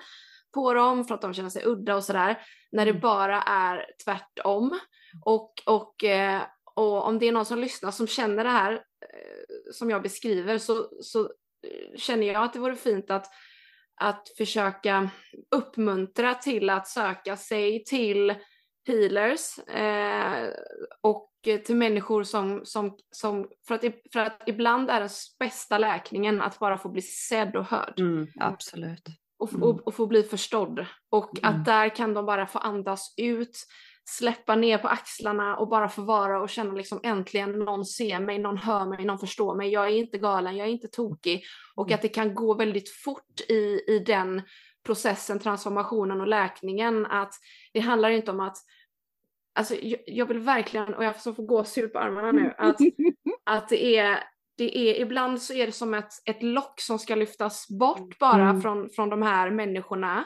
[0.53, 2.37] på dem för att de känner sig udda och sådär.
[2.71, 3.01] När det mm.
[3.01, 4.79] bara är tvärtom.
[5.25, 6.41] Och, och, eh,
[6.75, 8.83] och om det är någon som lyssnar som känner det här
[9.71, 13.25] som jag beskriver så, så eh, känner jag att det vore fint att,
[14.01, 15.09] att försöka
[15.55, 18.35] uppmuntra till att söka sig till
[18.87, 20.49] healers eh,
[21.01, 21.29] och
[21.65, 23.81] till människor som, som, som för, att,
[24.13, 25.09] för att ibland är den
[25.39, 27.99] bästa läkningen att bara få bli sedd och hörd.
[27.99, 29.05] Mm, absolut.
[29.39, 29.63] Och, mm.
[29.63, 30.85] och, och, få bli förstådd.
[31.09, 31.49] Och mm.
[31.49, 33.57] att där kan de bara få andas ut,
[34.09, 38.39] släppa ner på axlarna och bara få vara och känna liksom äntligen någon ser mig,
[38.39, 39.69] någon hör mig, någon förstår mig.
[39.69, 41.43] Jag är inte galen, jag är inte tokig.
[41.75, 41.95] Och mm.
[41.95, 44.41] att det kan gå väldigt fort i, i den
[44.85, 47.05] processen, transformationen och läkningen.
[47.05, 47.33] Att
[47.73, 48.57] det handlar inte om att
[49.55, 52.77] alltså jag, jag vill verkligen, och jag får gåshud på armarna nu, att,
[53.43, 54.23] att det är
[54.59, 58.49] det är, ibland så är det som ett, ett lock som ska lyftas bort bara
[58.49, 58.61] mm.
[58.61, 60.25] från, från de här människorna.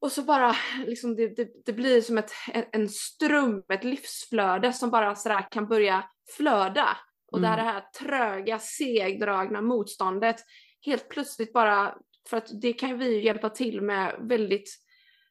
[0.00, 0.56] Och så bara,
[0.86, 2.32] liksom det, det, det blir som ett,
[2.72, 6.04] en ström, ett livsflöde som bara sådär kan börja
[6.36, 6.96] flöda.
[7.32, 7.50] Och mm.
[7.50, 10.36] där det här tröga, segdragna motståndet
[10.84, 11.94] helt plötsligt bara,
[12.30, 14.68] för att det kan vi ju hjälpa till med väldigt,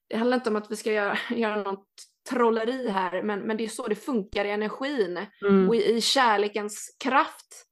[0.09, 1.87] det handlar inte om att vi ska göra, göra något
[2.29, 5.69] trolleri här, men, men det är så det funkar i energin mm.
[5.69, 7.67] och i, i kärlekens kraft.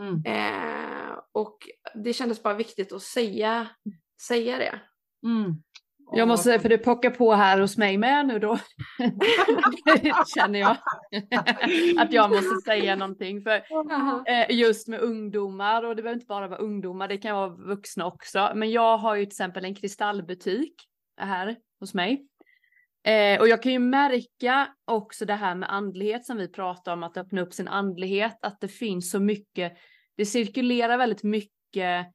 [0.00, 0.22] Mm.
[0.24, 1.58] Eh, och
[1.94, 3.68] det kändes bara viktigt att säga,
[4.20, 4.80] säga det.
[5.26, 5.54] Mm.
[6.12, 8.58] Jag måste säga, för det pockar på här hos mig med nu då.
[10.36, 10.76] känner jag.
[11.98, 13.42] att jag måste säga någonting.
[13.42, 13.62] För
[14.26, 18.06] eh, just med ungdomar, och det behöver inte bara vara ungdomar, det kan vara vuxna
[18.06, 18.52] också.
[18.54, 20.74] Men jag har ju till exempel en kristallbutik
[21.20, 22.26] här hos mig.
[23.04, 27.02] Eh, och jag kan ju märka också det här med andlighet som vi pratar om,
[27.02, 29.72] att öppna upp sin andlighet, att det finns så mycket,
[30.16, 32.06] det cirkulerar väldigt mycket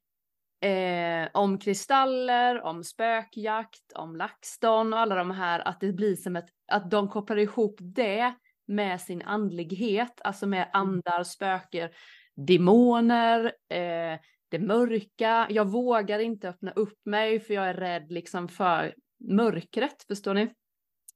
[0.61, 6.35] eh, om kristaller, om spökjakt, om LaxTon och alla de här, att det blir som
[6.35, 8.33] ett, att de kopplar ihop det
[8.67, 10.69] med sin andlighet, alltså med mm.
[10.73, 11.91] andar, spöker,
[12.35, 15.47] demoner, eh, det mörka.
[15.49, 20.49] Jag vågar inte öppna upp mig för jag är rädd liksom för mörkret, förstår ni?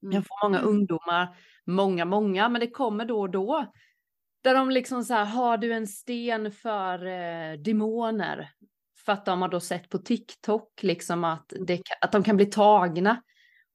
[0.04, 0.24] Jag mm.
[0.24, 1.36] får många ungdomar,
[1.66, 3.72] många, många, men det kommer då och då.
[4.44, 8.50] Där de liksom så här, har du en sten för eh, demoner?
[9.06, 12.46] För att de har då sett på TikTok liksom att, det, att de kan bli
[12.46, 13.22] tagna.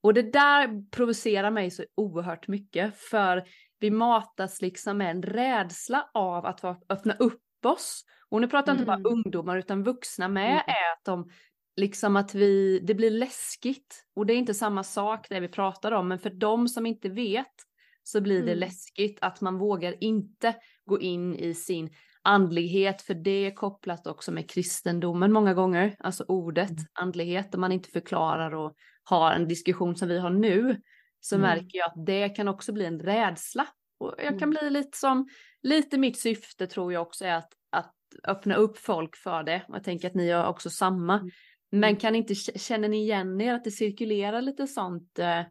[0.01, 3.45] Och det där provocerar mig så oerhört mycket för
[3.81, 8.05] vi matas liksom med en rädsla av att öppna upp oss.
[8.31, 9.03] Och nu pratar jag inte mm.
[9.03, 10.63] bara ungdomar utan vuxna med, mm.
[10.67, 11.31] är att de
[11.79, 14.05] liksom att vi, det blir läskigt.
[14.17, 17.09] Och det är inte samma sak det vi pratar om, men för de som inte
[17.09, 17.55] vet
[18.03, 18.59] så blir det mm.
[18.59, 20.55] läskigt att man vågar inte
[20.87, 21.91] gå in i sin
[22.23, 26.85] andlighet, för det är kopplat också med kristendomen många gånger, alltså ordet mm.
[26.93, 30.81] andlighet, om man inte förklarar och har en diskussion som vi har nu,
[31.21, 31.49] så mm.
[31.49, 33.67] märker jag att det kan också bli en rädsla.
[33.99, 34.51] Och jag kan mm.
[34.51, 35.29] bli lite som,
[35.63, 39.63] lite mitt syfte tror jag också är att, att öppna upp folk för det.
[39.69, 41.31] Jag tänker att ni har också samma.
[41.73, 45.43] Mm Men kan inte, känner ni igen er att det cirkulerar lite sånt eh,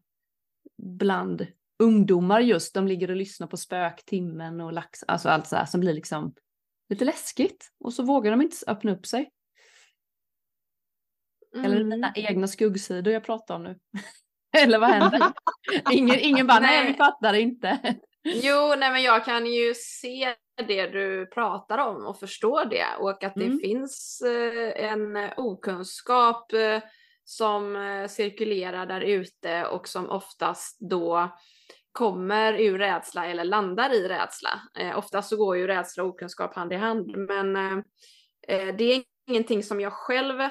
[0.77, 1.47] bland
[1.79, 2.73] ungdomar just?
[2.73, 6.33] De ligger och lyssnar på spöktimmen och lax, alltså allt så här som blir liksom
[6.89, 7.71] lite läskigt.
[7.79, 9.31] Och så vågar de inte öppna upp sig.
[11.53, 11.65] Mm.
[11.65, 13.79] Eller mina egna skuggsidor jag pratar om nu.
[14.57, 15.33] Eller vad händer?
[15.91, 16.83] ingen, ingen bara, nej.
[16.83, 17.95] nej vi fattar inte.
[18.23, 20.35] Jo, nej men jag kan ju se
[20.67, 23.59] det du pratar om och förstå det och att det mm.
[23.59, 26.81] finns eh, en okunskap eh,
[27.23, 31.37] som eh, cirkulerar där ute och som oftast då
[31.91, 34.61] kommer ur rädsla eller landar i rädsla.
[34.79, 37.55] Eh, oftast så går ju rädsla och okunskap hand i hand men
[38.47, 40.41] eh, det är ingenting som jag själv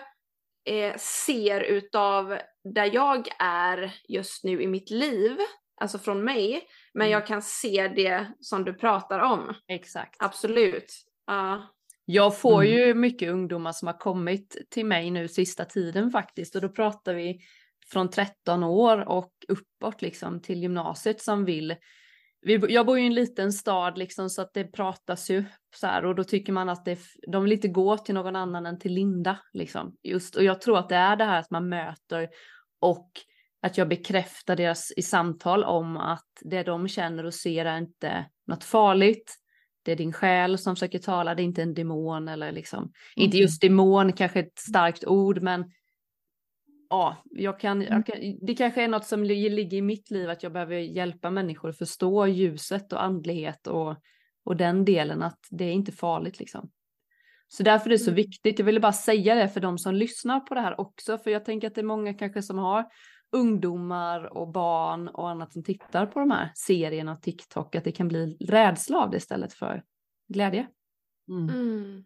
[0.64, 2.38] eh, ser utav
[2.74, 5.36] där jag är just nu i mitt liv,
[5.80, 6.68] alltså från mig.
[6.96, 7.26] Men jag mm.
[7.26, 9.54] kan se det som du pratar om.
[9.68, 10.16] Exakt.
[10.18, 10.92] Absolut.
[11.30, 11.64] Uh.
[12.04, 12.78] Jag får mm.
[12.78, 17.14] ju mycket ungdomar som har kommit till mig nu sista tiden faktiskt och då pratar
[17.14, 17.40] vi
[17.92, 21.76] från 13 år och uppåt liksom till gymnasiet som vill
[22.68, 25.44] jag bor ju i en liten stad liksom så att det pratas ju
[25.76, 26.98] så här och då tycker man att det,
[27.32, 29.96] de vill inte gå till någon annan än till Linda liksom.
[30.02, 32.28] Just, och jag tror att det är det här att man möter
[32.80, 33.10] och
[33.66, 38.26] att jag bekräftar deras i samtal om att det de känner och ser är inte
[38.46, 39.36] något farligt.
[39.82, 42.92] Det är din själ som försöker tala, det är inte en demon eller liksom, mm.
[43.14, 45.64] inte just demon, kanske ett starkt ord, men
[46.90, 48.02] ja, jag kan, jag mm.
[48.02, 51.68] kan, det kanske är något som ligger i mitt liv att jag behöver hjälpa människor
[51.68, 53.96] att förstå ljuset och andlighet och,
[54.44, 56.70] och den delen att det är inte farligt liksom.
[57.48, 58.16] Så därför är det så mm.
[58.16, 58.58] viktigt.
[58.58, 61.44] Jag ville bara säga det för de som lyssnar på det här också, för jag
[61.44, 62.84] tänker att det är många kanske som har
[63.36, 67.92] ungdomar och barn och annat som tittar på de här serierna och TikTok, att det
[67.92, 69.82] kan bli rädsla av det istället för
[70.28, 70.66] glädje.
[71.28, 71.48] Mm.
[71.48, 72.04] Mm.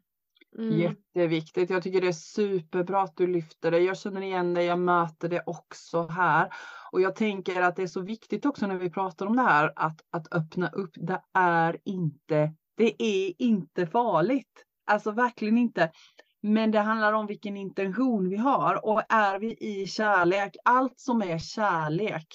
[0.59, 0.79] Mm.
[0.79, 1.71] Jätteviktigt.
[1.71, 3.79] Jag tycker det är superbra att du lyfter det.
[3.79, 6.53] Jag känner igen det, jag möter det också här.
[6.93, 9.73] Och jag tänker att det är så viktigt också när vi pratar om det här
[9.77, 10.91] att, att öppna upp.
[10.95, 14.65] Det är inte, det är inte farligt.
[14.87, 15.91] Alltså verkligen inte.
[16.43, 21.23] Men det handlar om vilken intention vi har och är vi i kärlek, allt som
[21.23, 22.27] är kärlek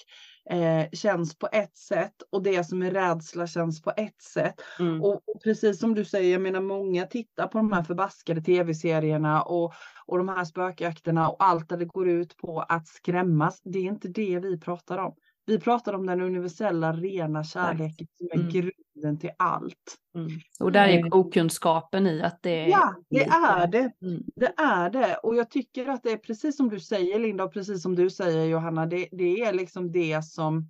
[0.49, 4.61] eh, känns på ett sätt och det som är rädsla känns på ett sätt.
[4.79, 5.01] Mm.
[5.01, 9.41] Och, och, precis som du säger, jag menar många tittar på de här förbaskade tv-serierna
[9.41, 9.73] och,
[10.05, 13.61] och de här spökjakterna och allt där det går ut på att skrämmas.
[13.63, 15.15] Det är inte det vi pratar om.
[15.45, 18.49] Vi pratar om den universella rena kärleken som är mm.
[18.49, 19.97] grunden till allt.
[20.15, 20.31] Mm.
[20.59, 21.13] Och där är mm.
[21.13, 22.67] okunskapen i att det är...
[22.67, 23.91] Ja, det är det.
[24.01, 24.23] Mm.
[24.35, 25.15] Det är det.
[25.15, 28.09] Och jag tycker att det är precis som du säger Linda och precis som du
[28.09, 30.69] säger Johanna, det, det är liksom det som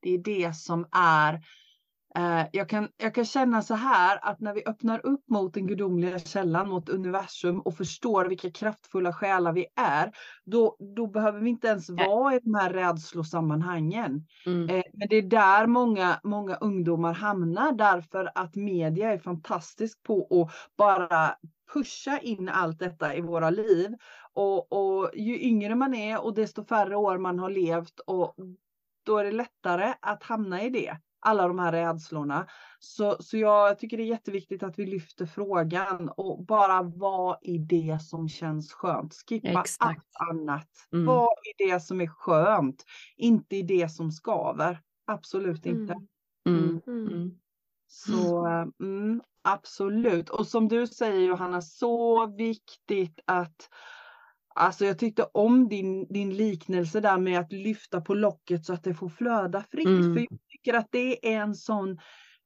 [0.00, 1.40] det är det som är Eh,
[2.52, 6.18] jag kan, jag kan känna så här att när vi öppnar upp mot den gudomliga
[6.18, 10.12] källan, mot universum och förstår vilka kraftfulla själar vi är,
[10.44, 14.26] då, då behöver vi inte ens vara i de här rädslosammanhangen.
[14.46, 14.68] Mm.
[14.68, 20.42] Eh, men det är där många, många ungdomar hamnar därför att media är fantastisk på
[20.42, 21.34] att bara
[21.72, 23.94] pusha in allt detta i våra liv.
[24.32, 28.34] Och, och ju yngre man är och desto färre år man har levt och
[29.06, 32.46] då är det lättare att hamna i det alla de här rädslorna.
[32.78, 37.58] Så, så jag tycker det är jätteviktigt att vi lyfter frågan och bara vara i
[37.58, 39.14] det som känns skönt.
[39.28, 39.78] Skippa Exakt.
[39.78, 40.68] allt annat.
[40.92, 41.06] Mm.
[41.06, 42.84] Var i det som är skönt,
[43.16, 44.80] inte i det som skaver.
[45.06, 45.94] Absolut inte.
[46.48, 46.58] Mm.
[46.58, 46.80] Mm.
[46.86, 47.06] mm.
[47.06, 47.30] mm.
[47.90, 48.46] Så
[48.80, 50.28] mm, absolut.
[50.28, 53.68] Och som du säger Johanna, så viktigt att
[54.58, 58.84] Alltså jag tyckte om din, din liknelse där med att lyfta på locket så att
[58.84, 59.86] det får flöda fritt.
[59.86, 60.14] Mm.
[60.14, 61.98] För jag tycker att det är en sån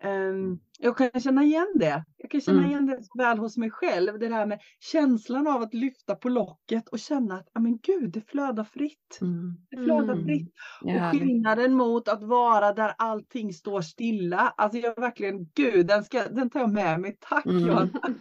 [0.04, 2.04] Um, jag kan känna igen det.
[2.16, 2.70] Jag kan känna mm.
[2.70, 4.18] igen det väl hos mig själv.
[4.18, 8.20] Det där med känslan av att lyfta på locket och känna att, men gud, det
[8.20, 9.18] flödar fritt.
[9.20, 9.56] Mm.
[9.70, 10.24] Det flödar mm.
[10.24, 10.52] fritt.
[10.80, 14.54] Och skillnaden mot att vara där allting står stilla.
[14.56, 17.16] Alltså jag verkligen, gud, den, ska, den tar jag med mig.
[17.20, 17.66] Tack mm.
[17.66, 17.90] Johan.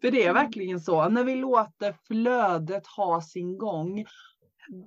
[0.00, 1.08] För det är verkligen så.
[1.08, 4.04] När vi låter flödet ha sin gång,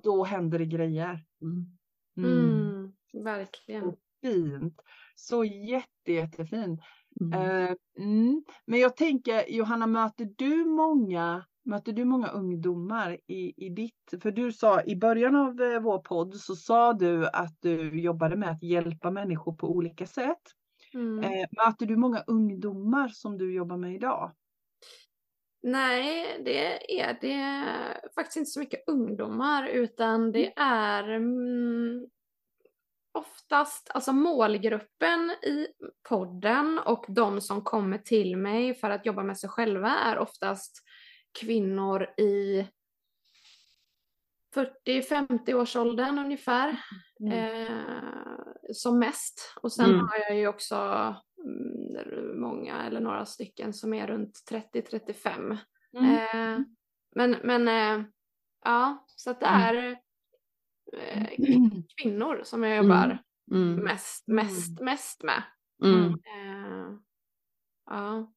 [0.02, 1.24] då händer det grejer.
[3.12, 3.96] Verkligen.
[4.20, 4.82] fint.
[5.14, 6.82] Så jätte, jättefin.
[7.20, 7.40] Mm.
[7.40, 8.44] Uh, mm.
[8.64, 14.30] Men jag tänker Johanna, möter du många Möter du många ungdomar i, i ditt, för
[14.30, 18.50] du sa i början av eh, vår podd så sa du att du jobbade med
[18.50, 20.42] att hjälpa människor på olika sätt.
[20.94, 21.24] Mm.
[21.24, 24.32] Eh, möter du många ungdomar som du jobbar med idag?
[25.62, 27.64] Nej, det är det
[28.14, 30.72] faktiskt inte så mycket ungdomar utan det mm.
[30.72, 32.06] är mm,
[33.16, 35.66] oftast, alltså målgruppen i
[36.08, 40.82] podden och de som kommer till mig för att jobba med sig själva är oftast
[41.40, 42.66] kvinnor i
[44.86, 46.80] 40-50 årsåldern ungefär.
[47.20, 47.66] Mm.
[47.66, 49.54] Eh, som mest.
[49.62, 50.00] Och sen mm.
[50.00, 50.76] har jag ju också
[51.44, 55.58] mm, många eller några stycken som är runt 30-35.
[55.98, 56.14] Mm.
[56.14, 56.60] Eh,
[57.14, 58.06] men men eh,
[58.64, 59.76] ja, så att det mm.
[59.76, 59.98] är
[60.92, 61.28] eh,
[61.96, 63.18] kvinnor som jag jobbar
[63.82, 65.42] mest, mest, mest med.
[65.84, 66.92] Eh,
[67.86, 68.32] ja.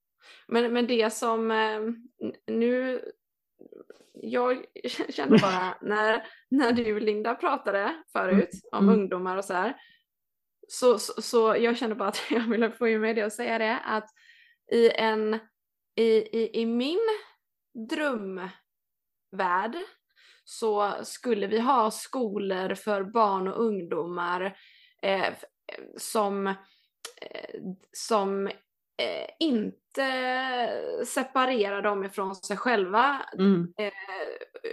[0.48, 1.82] Men, men det som eh,
[2.48, 3.02] nu
[4.14, 4.66] jag
[5.10, 8.62] kände bara när, när du Linda pratade förut mm.
[8.72, 9.00] om mm.
[9.00, 9.76] ungdomar och så här.
[10.68, 13.80] Så, så, så, jag kände bara att jag ville få med det och säga det
[13.80, 14.10] att
[14.72, 15.40] i en
[15.96, 16.04] i,
[16.40, 17.00] i, i min
[17.90, 18.52] drömvärld
[20.50, 24.58] så skulle vi ha skolor för barn och ungdomar
[25.02, 25.34] eh, eh
[25.98, 26.56] som, eh,
[27.94, 28.50] som
[29.00, 30.10] eh, inte
[31.06, 33.22] separera dem ifrån sig själva.
[33.38, 33.74] Mm.
[33.78, 33.92] Eh,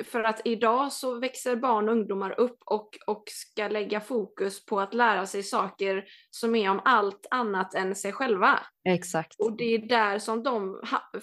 [0.04, 4.80] för att idag så växer barn och ungdomar upp och, och ska lägga fokus på
[4.80, 8.58] att lära sig saker som är om allt annat än sig själva.
[8.88, 9.40] Exakt.
[9.40, 10.80] Och det är där som de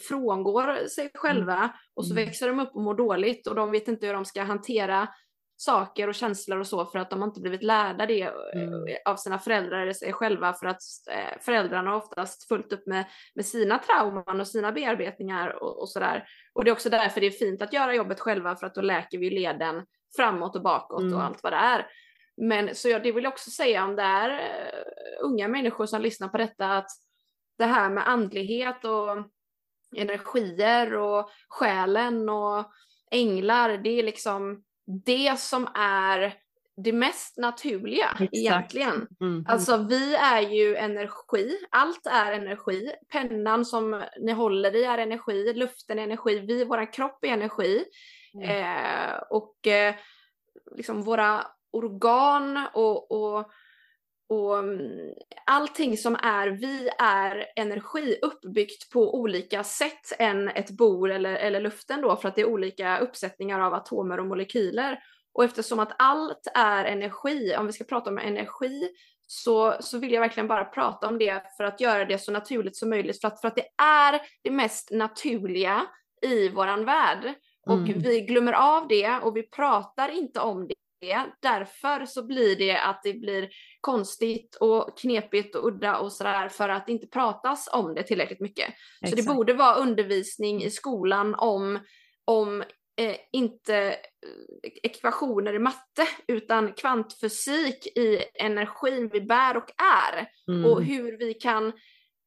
[0.09, 1.69] frångår sig själva mm.
[1.95, 2.25] och så mm.
[2.25, 5.07] växer de upp och mår dåligt och de vet inte hur de ska hantera
[5.55, 8.97] saker och känslor och så för att de har inte blivit lärda det eh, mm.
[9.05, 10.81] av sina föräldrar eller sig själva för att
[11.11, 15.89] eh, föräldrarna har oftast fullt upp med, med sina trauman och sina bearbetningar och, och
[15.89, 16.27] sådär.
[16.53, 18.81] Och det är också därför det är fint att göra jobbet själva för att då
[18.81, 19.85] läker vi leden
[20.15, 21.13] framåt och bakåt mm.
[21.13, 21.87] och allt vad det är.
[22.37, 26.01] Men så jag, det vill jag också säga om det är uh, unga människor som
[26.01, 26.89] lyssnar på detta att
[27.57, 29.17] det här med andlighet och
[29.95, 32.65] energier och själen och
[33.11, 34.63] änglar, det är liksom
[35.05, 36.33] det som är
[36.77, 38.33] det mest naturliga Exakt.
[38.33, 39.07] egentligen.
[39.21, 39.45] Mm.
[39.47, 42.91] Alltså vi är ju energi, allt är energi.
[43.11, 47.85] Pennan som ni håller i är energi, luften är energi, vi, vår kropp är energi.
[48.33, 48.49] Mm.
[48.49, 49.95] Eh, och eh,
[50.75, 53.51] liksom våra organ och, och
[54.29, 55.13] och mm,
[55.45, 61.61] allting som är vi är energi uppbyggt på olika sätt än ett bor eller, eller
[61.61, 64.99] luften då för att det är olika uppsättningar av atomer och molekyler.
[65.33, 68.89] Och eftersom att allt är energi, om vi ska prata om energi,
[69.27, 72.75] så, så vill jag verkligen bara prata om det för att göra det så naturligt
[72.75, 73.21] som möjligt.
[73.21, 75.85] För att, för att det är det mest naturliga
[76.21, 77.33] i våran värld.
[77.65, 77.99] Och mm.
[77.99, 80.82] vi glömmer av det och vi pratar inte om det det.
[81.39, 83.49] Därför så blir det att det blir
[83.81, 88.39] konstigt och knepigt och udda och sådär för att det inte pratas om det tillräckligt
[88.39, 88.67] mycket.
[89.01, 89.09] Exakt.
[89.09, 91.79] Så det borde vara undervisning i skolan om,
[92.25, 92.61] om
[92.97, 100.65] eh, inte eh, ekvationer i matte utan kvantfysik i energin vi bär och är mm.
[100.65, 101.73] och hur vi kan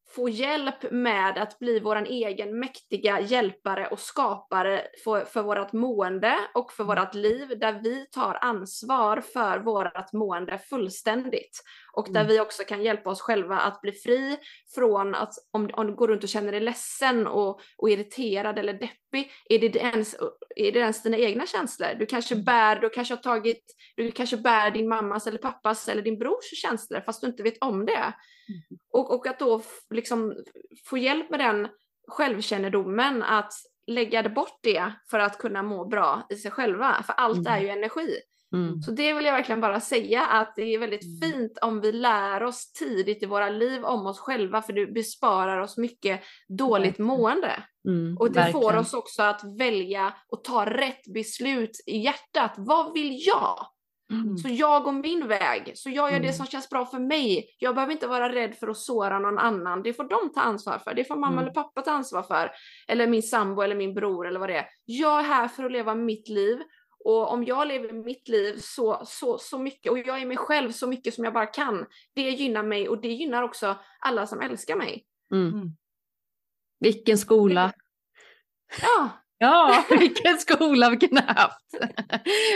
[0.09, 6.35] få hjälp med att bli vår egen mäktiga hjälpare och skapare för, för vårt mående
[6.53, 11.61] och för vårt liv där vi tar ansvar för vårt mående fullständigt
[11.93, 12.31] och där mm.
[12.31, 14.37] vi också kan hjälpa oss själva att bli fri
[14.75, 18.73] från att om, om du går runt och känner dig ledsen och, och irriterad eller
[18.73, 18.97] deppig,
[19.49, 20.15] är det, ens,
[20.55, 21.95] är det ens dina egna känslor?
[21.99, 22.45] Du kanske mm.
[22.45, 26.61] bär, du kanske har tagit, du kanske bär din mammas eller pappas eller din brors
[26.61, 27.93] känslor fast du inte vet om det.
[27.93, 28.79] Mm.
[28.91, 30.35] Och, och att då liksom
[30.85, 31.67] få hjälp med den
[32.07, 33.53] självkännedomen att
[33.87, 37.03] lägga bort det för att kunna må bra i sig själva.
[37.05, 37.53] För allt mm.
[37.53, 38.15] är ju energi.
[38.53, 38.81] Mm.
[38.81, 41.21] Så det vill jag verkligen bara säga att det är väldigt mm.
[41.21, 45.59] fint om vi lär oss tidigt i våra liv om oss själva för det besparar
[45.59, 47.63] oss mycket dåligt mående.
[47.87, 48.61] Mm, och det verkligen.
[48.61, 52.53] får oss också att välja och ta rätt beslut i hjärtat.
[52.57, 53.67] Vad vill jag?
[54.13, 54.37] Mm.
[54.37, 56.33] Så jag går min väg, så jag gör det mm.
[56.33, 57.55] som känns bra för mig.
[57.59, 59.83] Jag behöver inte vara rädd för att såra någon annan.
[59.83, 60.93] Det får de ta ansvar för.
[60.93, 61.39] Det får mamma mm.
[61.39, 62.51] eller pappa ta ansvar för.
[62.87, 64.65] Eller min sambo eller min bror eller vad det är.
[64.85, 66.57] Jag är här för att leva mitt liv
[67.07, 70.71] och om jag lever mitt liv så, så, så mycket och jag är mig själv
[70.71, 71.85] så mycket som jag bara kan,
[72.15, 75.05] det gynnar mig och det gynnar också alla som älskar mig.
[75.31, 75.53] Mm.
[75.53, 75.69] mm.
[76.79, 77.73] Vilken skola!
[78.81, 79.09] Ja.
[79.37, 81.65] Ja, vilken skola vi kunde haft.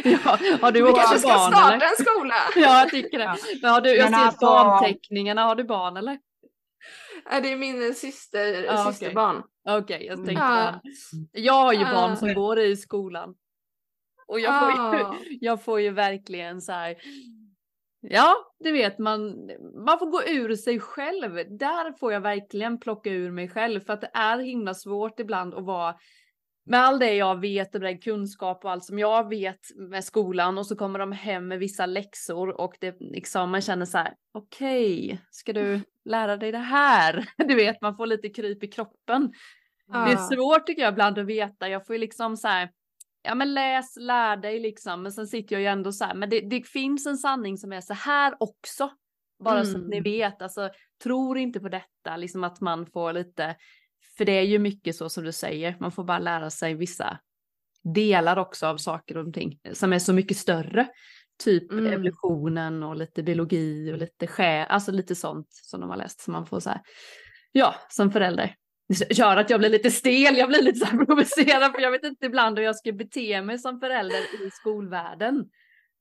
[0.04, 1.86] Ja, har du vi kanske ska barn, starta eller?
[1.86, 2.36] en skola.
[2.56, 3.38] Ja, jag tycker det.
[3.62, 4.45] Men har du, jag ser alltså...
[4.45, 6.20] barnteckningarna, har du barn eller?
[7.41, 9.43] Det är min syster, ah, systerbarn.
[9.70, 10.82] Okej, okay, jag tänkte ja.
[11.32, 13.36] Jag har ju barn som går i skolan.
[14.32, 15.16] Och jag får, ju, ah.
[15.42, 16.96] jag får ju verkligen så här.
[18.02, 19.50] Ja, du vet, man,
[19.86, 21.34] man får gå ur sig själv.
[21.58, 25.54] Där får jag verkligen plocka ur mig själv för att det är himla svårt ibland
[25.54, 25.96] att vara
[26.66, 30.58] med all det jag vet och den kunskap och allt som jag vet med skolan
[30.58, 34.14] och så kommer de hem med vissa läxor och det liksom man känner så här
[34.34, 37.30] okej, okay, ska du lära dig det här?
[37.38, 39.32] Du vet, man får lite kryp i kroppen.
[39.88, 40.06] Ja.
[40.06, 41.70] Det är svårt tycker jag ibland att veta.
[41.70, 42.70] Jag får ju liksom så här,
[43.24, 45.04] ja men läs, lär dig liksom.
[45.04, 47.74] Men sen sitter jag ju ändå så här, men det, det finns en sanning som
[47.74, 48.92] är så här också.
[49.44, 49.72] Bara mm.
[49.72, 50.04] så att ni mm.
[50.04, 50.70] vet, alltså
[51.04, 53.56] tror inte på detta, liksom att man får lite,
[54.18, 57.20] för det är ju mycket så som du säger, man får bara lära sig vissa
[57.84, 60.88] delar också av saker och ting som är så mycket större.
[61.44, 61.86] Typ mm.
[61.86, 66.32] evolutionen och lite biologi och lite själ, alltså lite sånt som de har läst som
[66.32, 66.82] man får så här,
[67.52, 68.56] ja, som förälder.
[69.10, 72.04] Gör att jag blir lite stel, jag blir lite så här provocerad för jag vet
[72.04, 75.50] inte ibland hur jag ska bete mig som förälder i skolvärlden.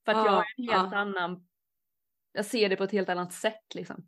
[0.05, 0.97] För att ja, jag har en helt ja.
[0.97, 1.43] annan,
[2.33, 4.07] jag ser det på ett helt annat sätt liksom.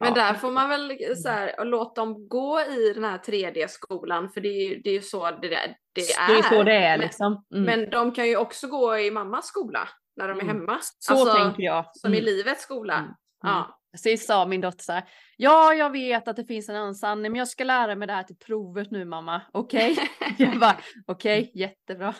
[0.00, 4.40] Men där får man väl så här, låta dem gå i den här 3D-skolan för
[4.40, 5.76] det är ju det är så det, det är.
[5.92, 7.44] Det är så det är liksom.
[7.54, 7.64] Mm.
[7.64, 10.56] Men de kan ju också gå i mammas skola när de är mm.
[10.56, 10.78] hemma.
[10.98, 11.84] Så alltså, tänker jag.
[11.92, 12.18] Som mm.
[12.18, 12.94] i livets skola.
[12.94, 13.10] Mm.
[13.42, 13.77] Ja.
[13.96, 15.04] Sist sa min dotter så här,
[15.36, 18.14] ja jag vet att det finns en annan sanning men jag ska lära mig det
[18.14, 19.92] här till provet nu mamma, okej?
[19.92, 20.06] Okay?
[20.46, 22.14] jag bara, okej, okay, jättebra.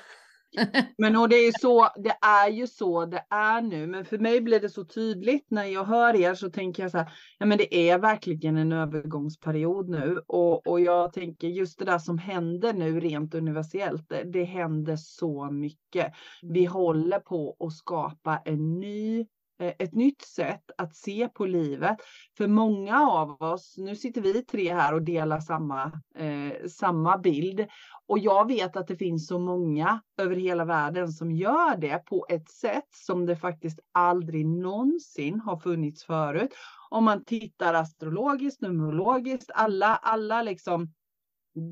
[0.99, 3.87] Men och det är ju så, det är ju så det är nu.
[3.87, 6.99] Men för mig blir det så tydligt när jag hör er så tänker jag så
[6.99, 10.21] här, ja men det är verkligen en övergångsperiod nu.
[10.27, 14.97] Och, och jag tänker just det där som händer nu rent universellt, det, det händer
[14.97, 16.13] så mycket.
[16.43, 19.27] Vi håller på att skapa en ny
[19.61, 21.97] Eh, ett nytt sätt att se på livet.
[22.37, 27.67] För många av oss, nu sitter vi tre här och delar samma, eh, samma bild.
[28.07, 32.27] Och jag vet att det finns så många över hela världen som gör det på
[32.29, 36.55] ett sätt som det faktiskt aldrig någonsin har funnits förut.
[36.91, 40.93] Om man tittar astrologiskt, numerologiskt, alla, alla liksom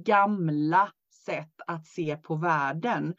[0.04, 0.92] gamla
[1.24, 3.14] sätt att se på världen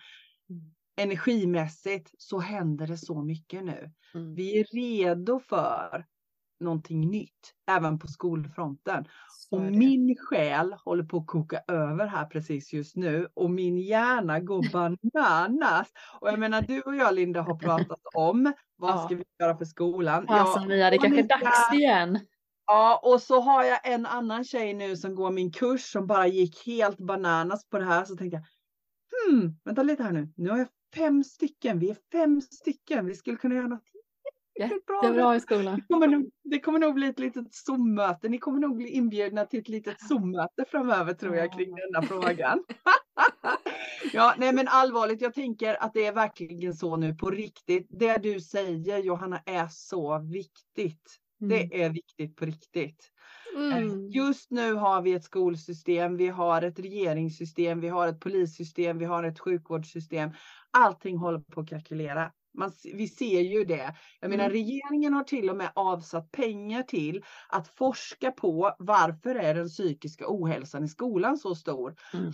[0.97, 3.91] energimässigt så händer det så mycket nu.
[4.13, 4.35] Mm.
[4.35, 6.05] Vi är redo för
[6.59, 9.07] någonting nytt, även på skolfronten.
[9.51, 14.39] Och min själ håller på att koka över här precis just nu och min hjärna
[14.39, 15.87] går bananas.
[16.21, 19.05] Och jag menar, du och jag Linda har pratat om vad ja.
[19.05, 20.25] ska vi göra för skolan?
[20.27, 22.19] Alltså ja, Mia, det kanske är dags igen.
[22.65, 26.27] Ja, och så har jag en annan tjej nu som går min kurs som bara
[26.27, 28.05] gick helt bananas på det här.
[28.05, 28.45] Så tänkte jag,
[29.31, 30.33] hmm, vänta lite här nu.
[30.35, 30.67] Nu har jag
[30.97, 33.83] fem stycken, vi är fem stycken, vi skulle kunna göra något
[34.59, 35.75] Jättebra i skolan.
[35.75, 38.29] Det kommer, nog, det kommer nog bli ett litet Zoom-möte.
[38.29, 42.63] Ni kommer nog bli inbjudna till ett litet Zoom-möte framöver tror jag kring denna frågan.
[44.13, 47.87] ja, nej men allvarligt, jag tänker att det är verkligen så nu på riktigt.
[47.89, 51.17] Det du säger Johanna är så viktigt.
[51.41, 51.49] Mm.
[51.49, 53.11] Det är viktigt på riktigt.
[53.55, 54.09] Mm.
[54.09, 59.05] Just nu har vi ett skolsystem, vi har ett regeringssystem, vi har ett polissystem, vi
[59.05, 60.29] har ett sjukvårdssystem.
[60.71, 62.31] Allting håller på att kalkylera.
[62.57, 63.95] Man, vi ser ju det.
[64.19, 64.53] Jag menar, mm.
[64.53, 70.25] regeringen har till och med avsatt pengar till att forska på varför är den psykiska
[70.27, 71.95] ohälsan i skolan så stor.
[72.13, 72.33] Mm.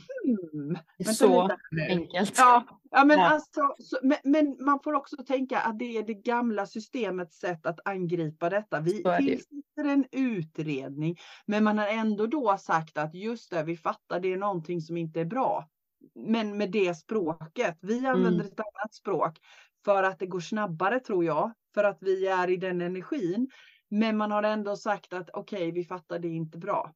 [0.53, 0.77] Hmm.
[1.15, 1.49] så
[1.89, 2.33] enkelt.
[2.37, 3.29] Ja, ja, men, ja.
[3.29, 7.65] Alltså, så, men, men, man får också tänka att det är det gamla systemets sätt
[7.65, 8.79] att angripa detta.
[8.79, 14.19] Vi tillsätter en utredning, men man har ändå då sagt att just det, vi fattar
[14.19, 15.69] det är någonting som inte är bra
[16.15, 17.77] men med det språket.
[17.81, 18.45] Vi använder mm.
[18.45, 19.39] ett annat språk
[19.85, 23.49] för att det går snabbare tror jag, för att vi är i den energin.
[23.89, 26.93] Men man har ändå sagt att okej, okay, vi fattar det inte bra.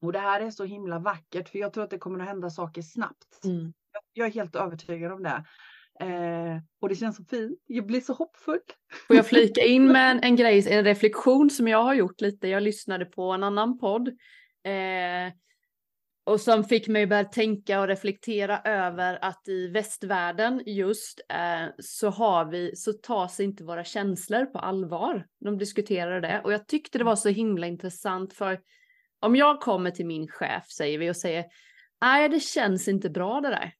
[0.00, 2.50] Och det här är så himla vackert, för jag tror att det kommer att hända
[2.50, 3.44] saker snabbt.
[3.44, 3.72] Mm.
[4.12, 5.44] Jag är helt övertygad om det.
[6.00, 7.60] Eh, och det känns så fint.
[7.66, 8.60] Jag blir så hoppfull.
[9.06, 12.48] Får jag flika in med en, en grej, en reflektion som jag har gjort lite.
[12.48, 14.08] Jag lyssnade på en annan podd
[14.64, 15.32] eh,
[16.26, 21.68] och som fick mig att börja tänka och reflektera över att i västvärlden just eh,
[21.78, 25.26] så har vi, så tas inte våra känslor på allvar.
[25.40, 28.60] De diskuterar det och jag tyckte det var så himla intressant för
[29.20, 31.44] om jag kommer till min chef säger vi och säger
[32.00, 33.72] nej det känns inte bra det där.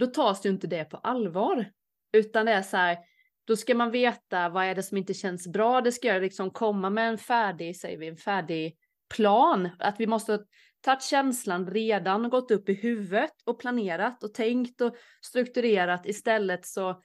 [0.00, 1.70] Då tas ju inte det på allvar.
[2.12, 2.98] Utan det är så här,
[3.46, 5.80] då ska man veta vad är det som inte känns bra.
[5.80, 8.76] Det ska jag liksom komma med en färdig, säger vi, en färdig
[9.14, 9.68] plan.
[9.78, 10.38] Att vi måste
[10.86, 17.02] tagit känslan redan, gått upp i huvudet och planerat och tänkt och strukturerat istället så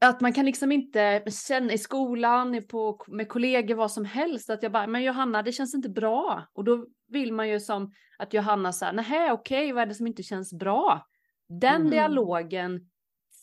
[0.00, 4.62] att man kan liksom inte känna i skolan, på, med kollegor, vad som helst, att
[4.62, 6.46] jag bara, men Johanna, det känns inte bra.
[6.52, 9.94] Och då vill man ju som att Johanna säger, nej okej, okay, vad är det
[9.94, 11.06] som inte känns bra?
[11.48, 11.90] Den mm.
[11.90, 12.90] dialogen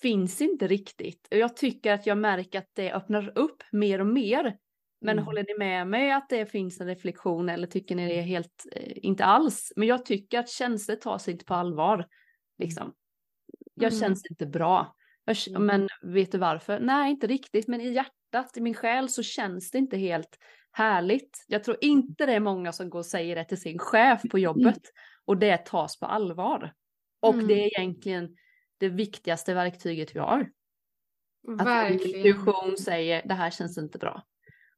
[0.01, 1.27] finns inte riktigt.
[1.31, 4.57] Och jag tycker att jag märker att det öppnar upp mer och mer
[5.01, 5.25] men mm.
[5.25, 8.65] håller ni med mig att det finns en reflektion eller tycker ni det är helt,
[8.71, 9.73] eh, inte alls?
[9.75, 12.07] Men jag tycker att känslor tas inte på allvar.
[12.57, 12.93] Liksom.
[13.73, 13.99] Jag mm.
[13.99, 14.95] känns inte bra.
[15.25, 15.65] Jag, mm.
[15.65, 16.79] men vet du varför?
[16.79, 17.67] Nej, inte riktigt.
[17.67, 20.37] Men i hjärtat, i min själ så känns det inte helt
[20.71, 21.45] härligt.
[21.47, 24.39] Jag tror inte det är många som går och säger det till sin chef på
[24.39, 24.81] jobbet.
[25.25, 26.73] och det tas på allvar.
[27.19, 27.47] Och Mm.
[27.47, 28.35] det är egentligen
[28.77, 30.49] det viktigaste verktyget vi har.
[31.59, 32.17] Att Verkligen.
[32.17, 34.23] intuition säger det här känns inte bra.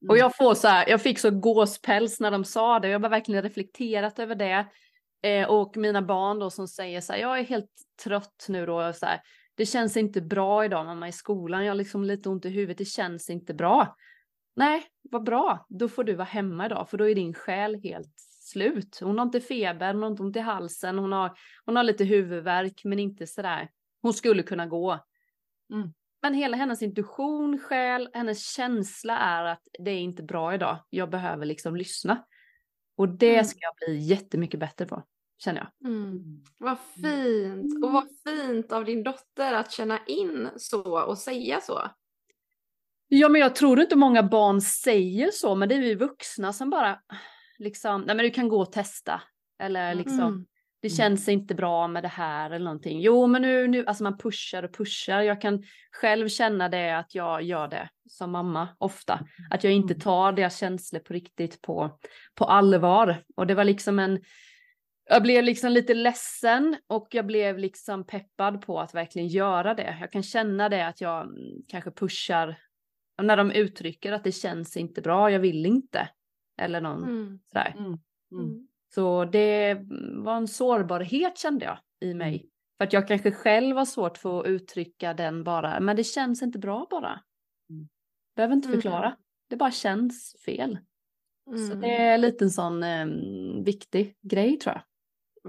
[0.04, 0.10] Mm.
[0.10, 2.88] Och jag får så här, jag fick så gåspäls när de sa det.
[2.88, 4.68] Jag har verkligen reflekterat över det.
[5.24, 7.72] Eh, och mina barn då som säger så här, jag är helt
[8.04, 8.94] trött nu då.
[8.94, 9.22] Så här,
[9.56, 11.66] det känns inte bra idag mamma i skolan.
[11.66, 12.78] Jag har liksom lite ont i huvudet.
[12.78, 13.96] Det känns inte bra.
[14.56, 15.66] Nej, vad bra.
[15.70, 19.00] Då får du vara hemma idag för då är din själ helt slut.
[19.02, 22.04] Hon har inte feber, hon har inte ont i halsen, hon har, hon har lite
[22.04, 23.70] huvudvärk men inte sådär.
[24.02, 25.00] Hon skulle kunna gå.
[25.74, 25.94] Mm.
[26.24, 30.78] Men hela hennes intuition, själ, hennes känsla är att det är inte bra idag.
[30.90, 32.26] Jag behöver liksom lyssna.
[32.98, 33.46] Och det Mm.
[33.46, 35.04] ska jag bli jättemycket bättre på,
[35.38, 35.90] känner jag.
[35.92, 36.20] Mm.
[36.58, 37.84] Vad fint!
[37.86, 41.82] Och vad fint av din dotter att känna in så och säga så.
[43.08, 46.70] Ja, men jag tror inte många barn säger så, men det är vi vuxna som
[46.70, 47.00] bara
[47.60, 49.22] liksom, nej men du kan gå och testa.
[49.60, 50.46] Eller liksom, Mm.
[50.84, 53.02] Det känns inte bra med det här eller någonting.
[53.02, 55.22] Jo, men nu, nu, alltså man pushar och pushar.
[55.22, 59.20] Jag kan själv känna det att jag gör det som mamma ofta.
[59.50, 60.02] Att jag inte Mm.
[60.02, 62.00] tar deras känslor på riktigt på,
[62.36, 63.24] på allvar.
[63.36, 64.22] Och det var liksom en,
[65.10, 69.98] jag blev liksom lite ledsen och jag blev liksom peppad på att verkligen göra det.
[70.00, 72.58] Jag kan känna det att jag mm, kanske pushar
[73.22, 76.10] när de uttrycker att det känns inte bra, jag vill inte.
[76.62, 77.40] Eller någon Mm.
[77.48, 77.76] sådär.
[77.78, 77.98] Mm.
[78.32, 78.68] Mm.
[78.98, 79.06] Mm.
[79.06, 79.78] Så det
[80.24, 82.50] var en sårbarhet kände jag i mig.
[82.78, 86.42] För att jag kanske själv har svårt för att uttrycka den bara, men det känns
[86.44, 87.22] inte bra bara.
[87.70, 87.88] Mm.
[88.36, 88.82] Behöver inte Mm.
[88.82, 89.18] förklara,
[89.50, 90.78] det bara känns fel.
[91.46, 91.80] Så Mm.
[91.82, 93.06] det är lite en sån eh,
[93.66, 94.84] viktig grej tror jag.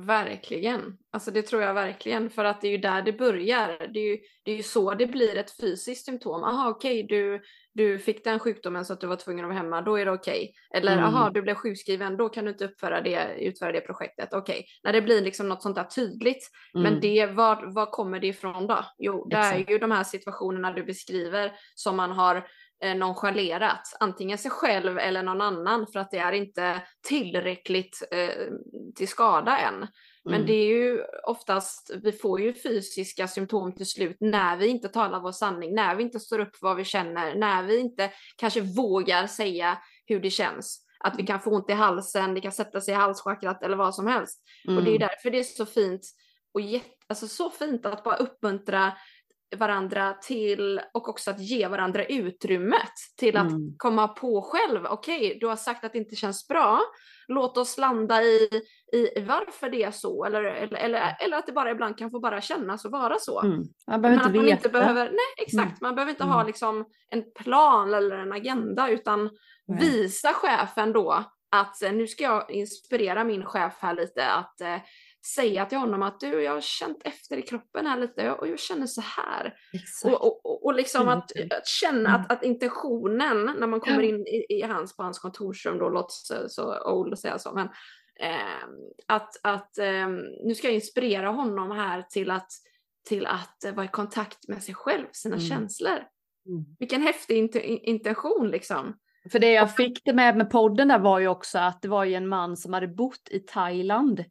[0.05, 0.99] Verkligen.
[1.11, 2.31] Alltså det tror jag verkligen.
[2.31, 3.89] För att det är ju där det börjar.
[3.93, 6.45] Det är ju, det är ju så det blir ett fysiskt symptom.
[6.45, 7.43] Aha, okej, du,
[7.75, 9.83] du fick den sjukdomen så att du var tvungen att vara hemma.
[9.83, 10.55] Då är det okej.
[10.75, 11.05] Eller Mm.
[11.05, 12.17] aha, du blev sjukskriven.
[12.17, 14.29] Då kan du inte uppföra det, utföra det projektet.
[14.33, 14.67] Okej.
[14.85, 16.51] När det blir liksom något sånt där tydligt.
[16.75, 17.01] Men Mm.
[17.01, 18.85] det, var, var kommer det ifrån då?
[18.99, 19.69] Jo, det Exakt.
[19.69, 22.47] är ju de här situationerna du beskriver som man har
[22.85, 23.81] eh, nonchalerat.
[24.01, 28.45] Antingen sig själv eller någon annan för att det är inte tillräckligt eh,
[28.97, 29.87] till skada än.
[30.25, 30.47] Men Mm.
[30.47, 35.21] det är ju oftast, vi får ju fysiska symptom till slut när vi inte talar
[35.21, 38.61] vår sanning, när vi inte står upp för vad vi känner, när vi inte kanske
[38.61, 40.81] vågar säga hur det känns.
[41.01, 43.95] Att vi kan få ont i halsen, det kan sätta sig i halschakrat eller vad
[43.95, 44.43] som helst.
[44.69, 44.99] Och det är Mm.
[45.09, 46.01] därför det är så fint
[46.55, 48.93] och jätte, alltså så fint att bara uppmuntra
[49.57, 53.75] varandra till och också att ge varandra utrymmet till att Mm.
[53.79, 54.87] komma på själv.
[54.87, 56.81] Okej, du har sagt att det inte känns bra.
[57.29, 58.49] Låt oss landa i,
[58.93, 62.21] i varför det är så eller, eller, eller, eller att det bara ibland kan få
[62.21, 63.43] bara kännas och vara så.
[63.43, 63.57] Mm.
[63.57, 64.57] Man Men behöver att inte veta.
[64.57, 66.47] inte behöver, nej exakt, man behöver inte ha Mm.
[66.47, 69.31] liksom en plan eller en agenda utan
[69.67, 69.79] Nej.
[69.81, 74.77] visa chefen då att nu ska jag inspirera min chef här lite att eh,
[75.35, 78.59] säga till honom att du, jag har känt efter i kroppen här lite och jag
[78.59, 79.55] känner så här.
[79.73, 80.15] Exakt.
[80.15, 82.21] Och, och, och, liksom att, att känna Mm.
[82.21, 86.09] att, att intentionen när man kommer in i, i hans, på hans kontorsrum då, låter
[86.11, 87.67] så, så old att säga så, men
[88.21, 88.65] eh,
[89.09, 90.09] att, att eh,
[90.45, 92.49] nu ska jag inspirera honom här till att,
[93.09, 95.49] till att eh, vara i kontakt med sig själv, sina Mm.
[95.49, 95.99] känslor.
[96.49, 96.65] Mm.
[96.79, 98.97] Vilken häftig int- intention liksom.
[99.33, 102.05] För det jag fick det med med podden där var ju också att det var
[102.05, 104.25] ju en man som hade bott i Thailand.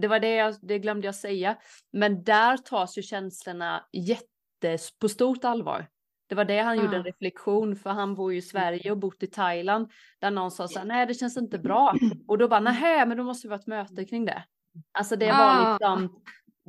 [0.00, 1.56] Det var det jag, det glömde jag säga.
[1.92, 5.86] Men där tas ju känslorna jätte, på stort allvar.
[6.28, 7.04] Det var det han gjorde en Ah.
[7.04, 9.90] reflektion för han bor ju i Sverige och bott i Thailand.
[10.20, 11.94] Där någon sa så här, nej det känns inte bra.
[12.28, 14.44] Och då bara, nej men då måste vi ha ett möte kring det.
[14.92, 15.72] Alltså det var Ah.
[15.72, 16.22] liksom,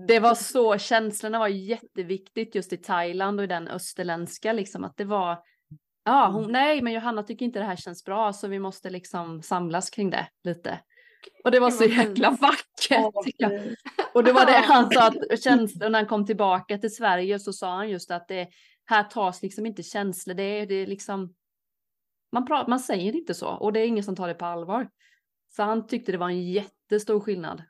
[0.07, 4.97] det var så, känslorna var jätteviktigt just i Thailand och i den österländska liksom att
[4.97, 5.39] det var
[6.03, 9.41] Ja, hon, nej, men Johanna tycker inte det här känns bra så vi måste liksom
[9.41, 10.79] samlas kring det lite.
[11.43, 13.13] Och det var så jäkla vackert.
[14.13, 17.53] Och det var det han sa att känslor när han kom tillbaka till Sverige så
[17.53, 18.49] sa han just att det
[18.85, 20.33] här tas liksom inte känslor.
[20.33, 21.33] Det är, det är liksom.
[22.31, 24.89] Man pratar, man säger inte så och det är ingen som tar det på allvar.
[25.55, 27.63] Så han tyckte det var en jättestor skillnad.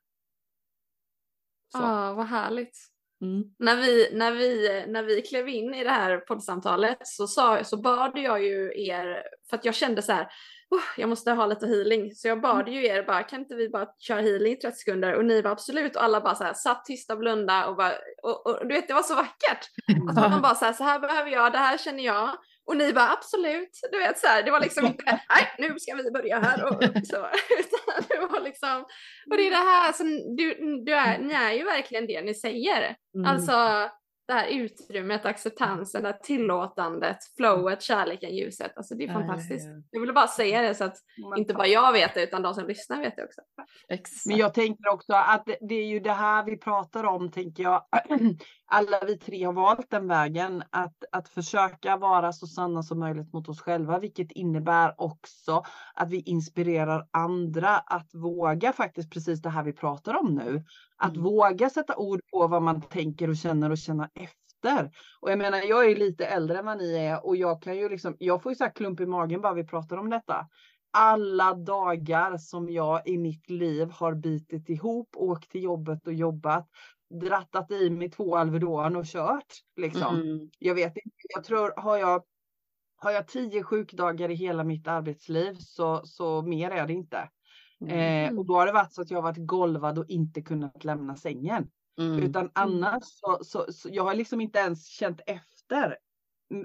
[1.73, 2.77] Ja, vad härligt.
[3.21, 3.43] Mm.
[3.59, 7.77] När vi, när, vi, när vi klev in i det här poddsamtalet så, sa, så
[7.77, 10.27] bad jag ju er, för att jag kände så här,
[10.71, 12.15] "Oh, jag måste ha lite healing.
[12.15, 15.15] Så jag bad ju er bara, kan inte vi bara köra healing i 30 sekunder?
[15.15, 17.93] Och ni var absolut, och alla bara så här, satt tysta, blunda och bara,
[18.23, 19.67] och, och, du vet det var så vackert.
[20.07, 22.37] Alltså man bara så här, så här behöver jag, det här känner jag.
[22.65, 25.95] Och ni bara absolut, du vet så här, det var liksom inte, nej nu ska
[25.95, 27.17] vi börja här och så.
[27.59, 28.85] Utan det var liksom,
[29.31, 30.53] och det är det här, som du,
[30.85, 32.95] du är, ni är ju verkligen det ni säger.
[33.15, 33.31] Mm.
[33.31, 33.89] Alltså
[34.29, 38.71] det här utrymmet, acceptansen, det här tillåtandet, flowet, kärleken, ljuset.
[38.75, 39.67] Alltså det är fantastiskt.
[39.91, 40.95] Jag ville bara säga det så att
[41.37, 43.41] inte bara jag vet det utan de som lyssnar vet det också.
[43.89, 44.25] Exakt.
[44.25, 47.85] Men jag tänker också att det är ju det här vi pratar om, tänker jag.
[48.71, 53.33] Alla vi tre har valt den vägen att, att försöka vara så sanna som möjligt
[53.33, 55.63] mot oss själva, vilket innebär också
[55.93, 60.63] att vi inspirerar andra att våga faktiskt precis det här vi pratar om nu.
[60.97, 61.23] Att mm.
[61.23, 64.91] våga sätta ord på vad man tänker och känner och känna efter.
[65.19, 67.89] Och jag menar, jag är lite äldre än vad ni är och jag kan ju
[67.89, 70.47] liksom, jag får ju så här klump i magen bara vi pratar om detta.
[70.91, 76.67] Alla dagar som jag i mitt liv har bitit ihop, åkt till jobbet och jobbat,
[77.09, 79.53] drattat i mig två Alvedon och kört.
[79.75, 80.15] Liksom.
[80.15, 80.49] Mm.
[80.59, 82.23] Jag vet inte, jag tror, har jag
[83.01, 87.29] har jag tio sjukdagar i hela mitt arbetsliv så, så mer är det inte.
[87.81, 88.29] Mm.
[88.33, 90.83] Eh, och då har det varit så att jag har varit golvad och inte kunnat
[90.83, 91.71] lämna sängen.
[91.99, 92.19] Mm.
[92.19, 92.51] Utan mm.
[92.53, 95.97] annars så, så, så, jag har liksom inte ens känt efter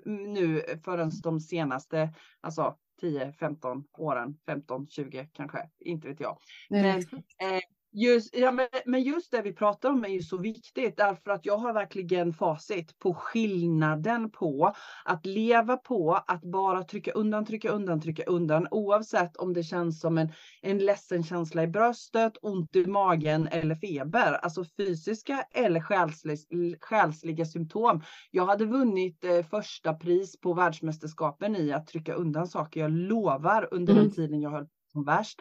[0.05, 6.39] nu förrän de senaste, alltså 10, 15 åren, 15, 20 kanske, inte vet jag.
[6.71, 7.61] Men, eh,
[7.97, 11.47] Just, ja, men, men just det vi pratar om är ju så viktigt därför att
[11.47, 14.75] jag har verkligen facit på skillnaden på
[15.05, 20.01] att leva på att bara trycka undan, trycka undan, trycka undan oavsett om det känns
[20.01, 20.33] som en,
[20.63, 26.37] en ledsen känsla i bröstet, ont i magen eller feber, alltså fysiska eller själsliga,
[26.81, 28.03] själsliga symptom.
[28.31, 33.69] Jag hade vunnit eh, första pris på världsmästerskapen i att trycka undan saker, jag lovar,
[33.71, 34.05] under mm.
[34.05, 35.41] den tiden jag höll som värst.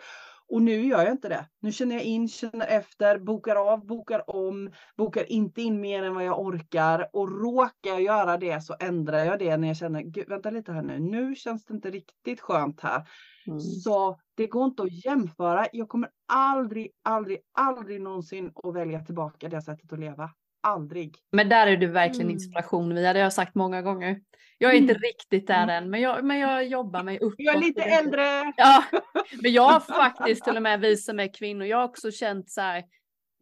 [0.53, 1.45] Och nu gör jag inte det.
[1.59, 6.15] Nu känner jag in, känner efter, bokar av, bokar om, bokar inte in mer än
[6.15, 7.09] vad jag orkar.
[7.13, 10.71] Och råkar jag göra det så ändrar jag det när jag känner, Gud, vänta lite
[10.71, 13.07] här nu, nu känns det inte riktigt skönt här.
[13.47, 13.59] Mm.
[13.59, 15.67] Så det går inte att jämföra.
[15.71, 20.29] Jag kommer aldrig, aldrig, aldrig någonsin att välja tillbaka det sättet att leva.
[20.63, 21.15] Aldrig.
[21.31, 22.33] Men där är du verkligen mm.
[22.33, 24.21] inspiration Via, det har jag sagt många gånger.
[24.57, 25.01] Jag är inte mm.
[25.01, 25.83] riktigt där mm.
[25.83, 27.33] än, men jag, men jag jobbar mig upp.
[27.37, 28.53] Jag är lite äldre.
[28.57, 28.83] Ja,
[29.41, 32.51] men jag har faktiskt till och med vi som är kvinnor, jag har också känt
[32.51, 32.83] så här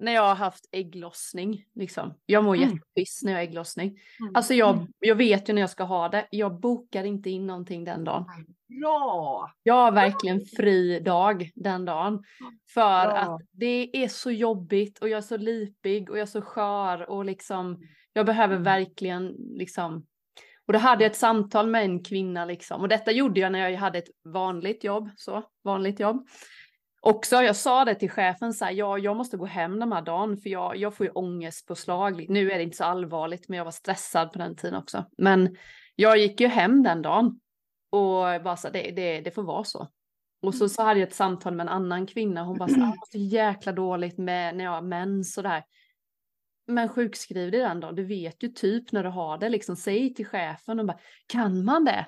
[0.01, 2.13] när jag har haft ägglossning, liksom.
[2.25, 2.69] Jag mår mm.
[2.69, 3.99] jättepiss när jag har ägglossning.
[4.19, 4.35] Mm.
[4.35, 4.87] Alltså jag, mm.
[4.99, 6.27] jag vet ju när jag ska ha det.
[6.31, 8.25] Jag bokar inte in någonting den dagen.
[8.79, 9.51] Bra!
[9.63, 12.23] Jag har verkligen fri dag den dagen.
[12.73, 13.17] För Bra.
[13.17, 17.09] att det är så jobbigt och jag är så lipig och jag är så skör
[17.09, 17.79] och liksom
[18.13, 20.05] jag behöver verkligen liksom
[20.67, 23.69] och då hade jag ett samtal med en kvinna liksom och detta gjorde jag när
[23.69, 26.27] jag hade ett vanligt jobb, så vanligt jobb
[27.01, 30.01] också, jag sa det till chefen så här, ja, jag måste gå hem den här
[30.01, 32.25] dagen för jag, jag får ju ångestpåslag.
[32.29, 35.05] Nu är det inte så allvarligt, men jag var stressad på den tiden också.
[35.17, 35.55] Men
[35.95, 37.39] jag gick ju hem den dagen
[37.91, 39.87] och bara så det, det, det får vara så.
[40.41, 42.43] Och så, så hade jag ett samtal med en annan kvinna.
[42.43, 45.63] Hon bara så, här, så jäkla dåligt med när jag har mens och där.
[46.67, 47.95] Men sjukskriv dig den dagen.
[47.95, 49.49] Du vet ju typ när du har det.
[49.49, 52.05] Liksom, säg till chefen och bara, kan man det?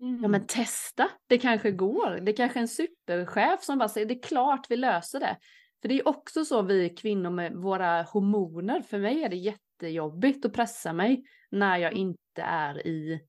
[0.00, 0.22] Mm.
[0.22, 2.20] Ja men testa, det kanske går.
[2.22, 5.36] Det kanske är en superchef som bara säger det är klart vi löser det.
[5.82, 10.44] För det är också så vi kvinnor med våra hormoner, för mig är det jättejobbigt
[10.44, 13.20] att pressa mig när jag inte är i,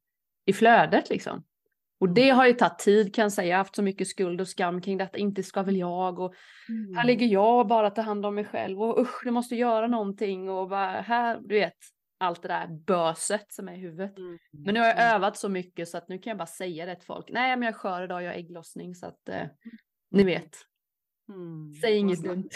[0.46, 1.44] i flödet liksom.
[2.00, 4.42] Och det har ju tagit tid kan jag säga, jag har haft så mycket skuld
[4.42, 6.34] och skam kring detta, inte ska väl jag och
[6.70, 6.96] mm.
[6.96, 9.88] här ligger jag bara att ta hand om mig själv och usch, du måste göra
[9.88, 11.78] någonting och bara här, du vet,
[12.24, 14.18] allt det där böset som är i huvudet.
[14.18, 14.38] Mm.
[14.52, 15.16] Men nu har jag mm.
[15.16, 17.30] övat så mycket så att nu kan jag bara säga det till folk.
[17.30, 19.48] Nej, men jag är skör idag, jag har ägglossning så att eh,
[20.12, 20.58] ni vet.
[21.30, 21.74] Mm.
[21.82, 22.50] Säg inget dumt.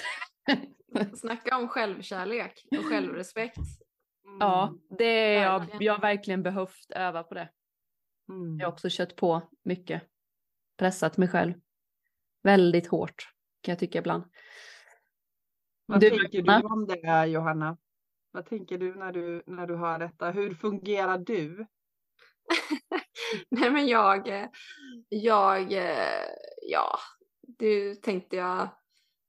[1.13, 3.57] Snacka om självkärlek och självrespekt.
[3.57, 4.37] Mm.
[4.39, 7.49] Ja, det är jag, jag har verkligen behövt öva på det.
[8.29, 8.59] Mm.
[8.59, 10.03] Jag har också kört på mycket.
[10.77, 11.53] Pressat mig själv.
[12.43, 14.23] Väldigt hårt kan jag tycka ibland.
[15.85, 17.77] Vad du, tänker du om det Johanna?
[18.31, 20.31] Vad tänker du när du, när du hör detta?
[20.31, 21.67] Hur fungerar du?
[23.49, 24.49] Nej men jag,
[25.09, 25.71] jag,
[26.61, 26.99] ja,
[27.41, 28.69] du tänkte jag,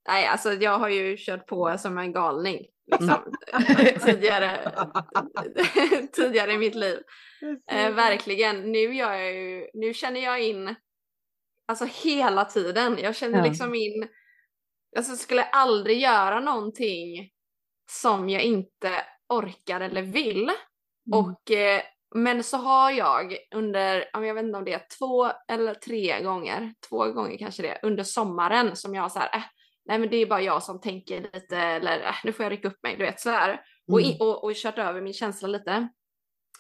[0.08, 3.34] nej alltså jag har ju kört på som en galning liksom,
[4.04, 4.72] tidigare,
[6.12, 6.98] tidigare i mitt liv.
[7.70, 10.74] Eh, verkligen, nu, gör jag ju, nu känner jag in,
[11.66, 13.44] alltså hela tiden, jag känner ja.
[13.44, 14.08] liksom in,
[14.96, 17.30] alltså skulle aldrig göra någonting
[17.90, 18.90] som jag inte
[19.28, 20.42] orkar eller vill.
[20.42, 20.54] Mm.
[21.06, 21.82] Och, eh,
[22.14, 26.74] men så har jag under, jag vet inte om det är två eller tre gånger,
[26.88, 29.42] två gånger kanske det, under sommaren som jag har så här, äh,
[29.88, 32.68] nej men det är bara jag som tänker lite eller äh, nu får jag rycka
[32.68, 33.48] upp mig, du vet så här.
[33.48, 33.60] Mm.
[34.20, 35.88] Och, och, och kört över min känsla lite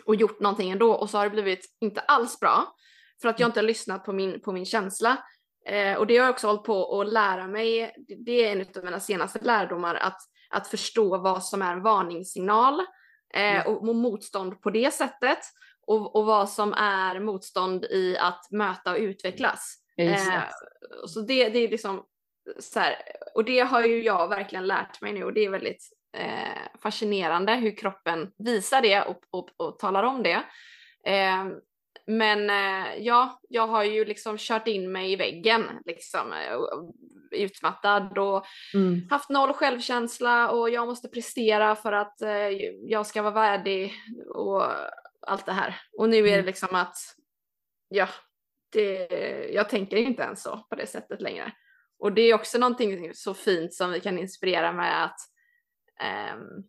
[0.04, 2.74] och gjort någonting ändå och så har det blivit inte alls bra
[3.22, 5.24] för att jag inte har lyssnat på min, på min känsla.
[5.66, 7.94] Eh, och det har jag också hållit på att lära mig,
[8.26, 10.20] det är en av mina senaste lärdomar, att
[10.50, 12.80] att förstå vad som är en varningssignal
[13.34, 15.38] eh, och, och motstånd på det sättet
[15.86, 19.74] och, och vad som är motstånd i att möta och utvecklas.
[19.96, 20.44] Eh,
[21.06, 22.04] så det, det är liksom
[22.58, 22.94] så här,
[23.34, 25.84] och det har ju jag verkligen lärt mig nu och det är väldigt
[26.16, 30.42] eh, fascinerande hur kroppen visar det och, och, och talar om det.
[31.04, 31.46] Eh,
[32.06, 36.58] men eh, ja, jag har ju liksom kört in mig i väggen, liksom eh,
[37.30, 38.44] utmattad och
[38.74, 39.08] mm.
[39.10, 42.48] haft noll självkänsla och jag måste prestera för att eh,
[42.86, 43.94] jag ska vara värdig
[44.34, 44.62] och
[45.20, 45.80] allt det här.
[45.98, 46.46] Och nu är det mm.
[46.46, 46.96] liksom att,
[47.88, 48.08] ja,
[48.72, 49.08] det,
[49.52, 51.52] jag tänker inte ens så på det sättet längre.
[51.98, 55.18] Och det är också någonting så fint som vi kan inspirera med att
[56.34, 56.64] um,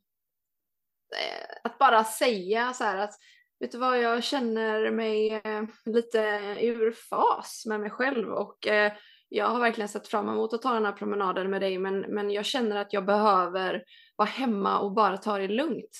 [1.64, 3.14] att bara säga så här att
[3.60, 6.20] vet du vad, jag känner mig eh, lite
[6.62, 8.94] ur fas med mig själv och eh,
[9.30, 12.32] jag har verkligen sett fram emot att ta den här promenaden med dig men, men
[12.32, 13.84] jag känner att jag behöver
[14.16, 15.98] vara hemma och bara ta det lugnt.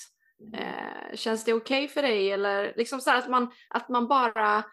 [0.54, 2.32] Eh, känns det okej okay för dig?
[2.32, 4.64] Eller liksom så att man, att man bara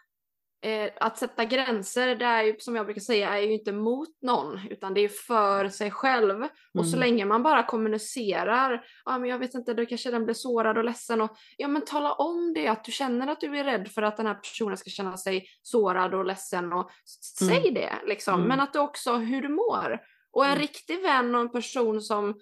[0.62, 4.22] eh, att sätta gränser, det är ju som jag brukar säga, är ju inte mot
[4.22, 6.36] någon, utan det är för sig själv.
[6.36, 6.50] Mm.
[6.78, 7.00] Och så mm.
[7.00, 8.72] länge man bara kommunicerar,
[9.04, 11.68] ja ah, men jag vet inte, då kanske den blir sårad och ledsen och ja
[11.68, 14.34] men tala om det, att du känner att du är rädd för att den här
[14.34, 16.90] personen ska känna sig sårad och ledsen och
[17.38, 17.74] säg mm.
[17.74, 18.34] det liksom.
[18.34, 18.48] Mm.
[18.48, 20.00] Men att du också hur du mår.
[20.32, 20.62] Och en mm.
[20.62, 22.34] riktig vän och en person som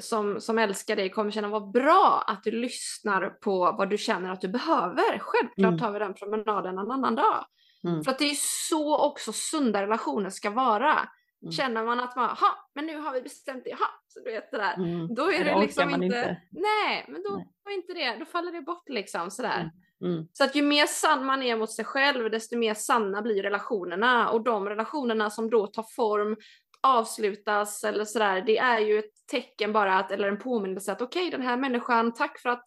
[0.00, 4.30] som, som älskar dig kommer känna vad bra att du lyssnar på vad du känner
[4.30, 5.18] att du behöver.
[5.18, 5.78] Självklart mm.
[5.78, 7.46] tar vi den promenaden en annan dag.
[7.84, 8.04] Mm.
[8.04, 8.36] För att det är
[8.68, 11.08] så också sunda relationer ska vara.
[11.42, 11.52] Mm.
[11.52, 14.50] Känner man att man, ha, men nu har vi bestämt det, ha, så du vet
[14.50, 14.74] det där.
[14.74, 15.14] Mm.
[15.14, 17.74] Då är det, det liksom inte, inte, nej, men då, nej.
[17.74, 19.70] inte det, då faller det bort liksom sådär.
[20.00, 20.14] Mm.
[20.14, 20.28] mm.
[20.32, 24.30] Så att ju mer sann man är mot sig själv, desto mer sanna blir relationerna.
[24.30, 26.36] Och de relationerna som då tar form,
[26.84, 31.28] avslutas eller sådär, det är ju ett tecken bara att, eller en påminnelse att okej,
[31.28, 32.64] okay, den här människan, tack för att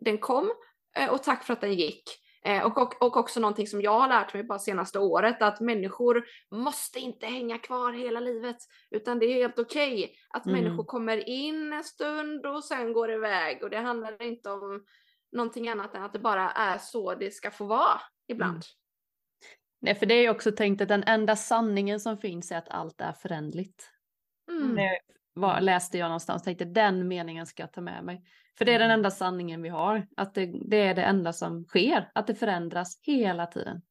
[0.00, 0.52] den kom
[0.96, 2.02] eh, och tack för att den gick.
[2.44, 5.60] Eh, och, och, och också någonting som jag har lärt mig bara senaste året, att
[5.60, 8.56] människor måste inte hänga kvar hela livet,
[8.90, 10.60] utan det är helt okej okay att mm.
[10.60, 13.62] människor kommer in en stund och sen går iväg.
[13.62, 14.84] Och det handlar inte om
[15.32, 18.62] någonting annat än att det bara är så det ska få vara ibland.
[19.86, 19.92] Mm.
[19.92, 22.68] Nej, för det är ju också tänkt att den enda sanningen som finns är att
[22.68, 23.90] allt är förändligt.
[24.50, 24.74] Mm.
[24.74, 24.98] Det
[25.34, 28.22] var, läste jag någonstans, tänkte den meningen ska jag ta med mig.
[28.58, 28.98] För det är den mm.
[28.98, 33.00] enda sanningen vi har, att det, det är det enda som sker, att det förändras
[33.02, 33.82] hela tiden.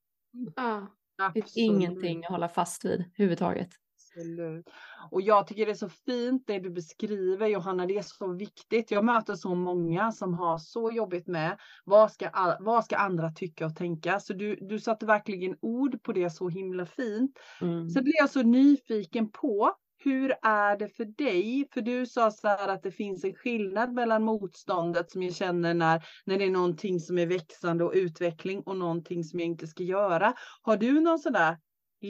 [0.56, 0.88] Ja,
[1.18, 3.70] det finns ingenting att hålla fast vid överhuvudtaget.
[4.16, 4.70] Absolut.
[5.12, 8.92] Och jag tycker det är så fint det du beskriver Johanna, det är så viktigt.
[8.92, 13.66] Jag möter så många som har så jobbigt med vad ska, vad ska andra tycka
[13.66, 14.20] och tänka?
[14.20, 17.40] Så du, du satte verkligen ord på det så himla fint.
[17.62, 17.90] Mm.
[17.90, 21.68] Så blir jag så nyfiken på hur är det för dig?
[21.74, 25.74] För du sa så här att det finns en skillnad mellan motståndet som jag känner
[25.74, 29.68] när, när det är någonting som är växande och utveckling och någonting som jag inte
[29.68, 30.34] ska göra.
[30.62, 31.58] Har du någon sån där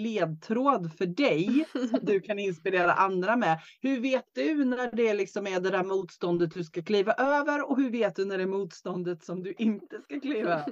[0.03, 3.59] ledtråd för dig som du kan inspirera andra med.
[3.81, 7.77] Hur vet du när det liksom är det där motståndet du ska kliva över och
[7.77, 10.65] hur vet du när det är motståndet som du inte ska kliva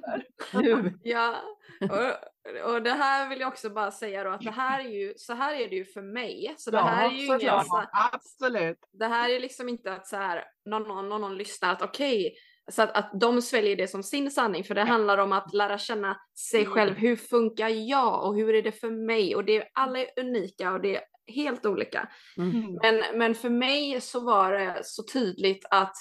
[0.53, 0.93] över?
[1.03, 1.35] ja,
[1.81, 5.13] och, och det här vill jag också bara säga då att det här är ju,
[5.17, 6.55] så här är det ju för mig.
[6.57, 8.79] Så det ja, här är ju ingen, så, absolut.
[8.91, 12.31] Det här är liksom inte att så här, någon, någon, någon lyssnar att okej, okay,
[12.71, 15.77] så att, att de sväljer det som sin sanning, för det handlar om att lära
[15.77, 16.17] känna
[16.51, 16.73] sig mm.
[16.73, 16.95] själv.
[16.95, 19.35] Hur funkar jag och hur är det för mig?
[19.35, 22.09] Och det, alla är unika och det är helt olika.
[22.37, 22.79] Mm.
[22.81, 25.95] Men, men för mig så var det så tydligt att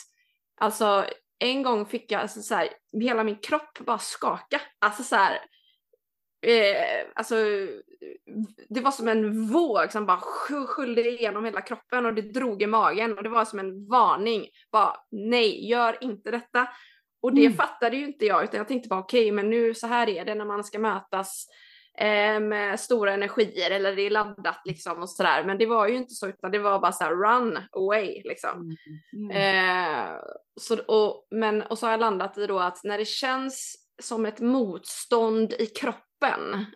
[0.60, 1.04] alltså
[1.38, 2.68] en gång fick jag alltså så här,
[3.00, 4.60] hela min kropp bara skaka.
[4.78, 5.38] Alltså så här,
[6.46, 7.36] eh, alltså,
[8.68, 10.20] det var som en våg som bara
[10.66, 14.46] sköljde igenom hela kroppen och det drog i magen och det var som en varning.
[14.72, 16.68] Bara nej, gör inte detta.
[17.22, 17.56] Och det mm.
[17.56, 20.24] fattade ju inte jag utan jag tänkte bara okej, okay, men nu så här är
[20.24, 21.46] det när man ska mötas
[21.98, 25.44] eh, med stora energier eller det är laddat liksom och sådär.
[25.44, 28.76] Men det var ju inte så utan det var bara så här run away liksom.
[29.12, 29.30] Mm.
[29.30, 30.06] Mm.
[30.06, 30.20] Eh,
[30.60, 34.26] så, och, men, och så har jag landat i då att när det känns som
[34.26, 36.12] ett motstånd i kroppen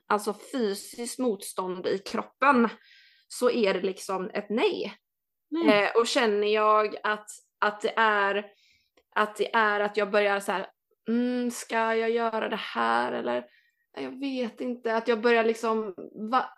[0.07, 2.69] alltså fysiskt motstånd i kroppen,
[3.29, 4.95] så är det liksom ett nej.
[5.57, 5.69] Mm.
[5.69, 8.47] Eh, och känner jag att, att, det är,
[9.15, 10.67] att det är att jag börjar så här,
[11.09, 13.47] mm, ska jag göra det här eller
[13.99, 15.95] jag vet inte, att jag börjar liksom,
[16.31, 16.57] va?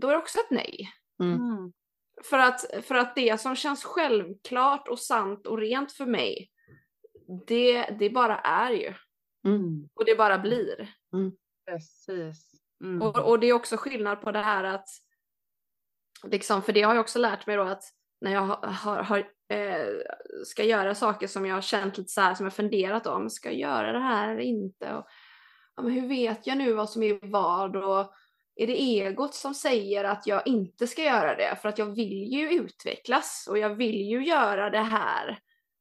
[0.00, 0.88] då är det också ett nej.
[1.22, 1.34] Mm.
[1.34, 1.72] mm.
[2.24, 6.50] För, att, för att det som känns självklart och sant och rent för mig,
[7.46, 8.94] det, det bara är ju.
[9.44, 9.88] Mm.
[9.94, 10.90] Och det bara blir.
[11.12, 11.32] Mm.
[11.66, 12.52] Precis.
[12.84, 13.02] Mm.
[13.02, 14.88] Och, och, det är också skillnad på det här att,
[16.24, 17.82] liksom, för det har jag också lärt mig då att
[18.20, 19.18] när jag har, har,
[19.48, 19.86] eh,
[20.44, 23.48] ska göra saker som jag har känt lite så här, som jag funderat om, ska
[23.48, 24.94] jag göra det här eller inte?
[24.94, 25.06] Och,
[25.76, 27.76] ja, men hur vet jag nu vad som är vad?
[27.76, 28.12] Och
[28.56, 31.58] är det egot som säger att jag inte ska göra det?
[31.62, 35.38] För att jag vill ju utvecklas och jag vill ju göra det här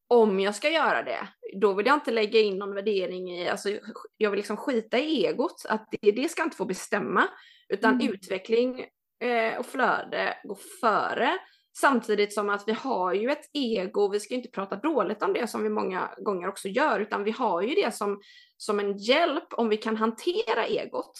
[0.08, 3.70] om jag ska göra det, då vill jag inte lägga in någon värdering i, alltså
[4.18, 7.28] jag vill liksom skita i egot, att det, det ska inte få bestämma,
[7.70, 8.14] utan mm.
[8.14, 8.86] utveckling
[9.24, 11.38] eh, och flöde går före.
[11.78, 15.47] Samtidigt som att vi har ju ett ego, vi ska inte prata dåligt om det
[15.47, 18.22] som vi många gånger också gör, utan vi har ju det som,
[18.58, 21.12] som en hjälp om vi kan hantera egot.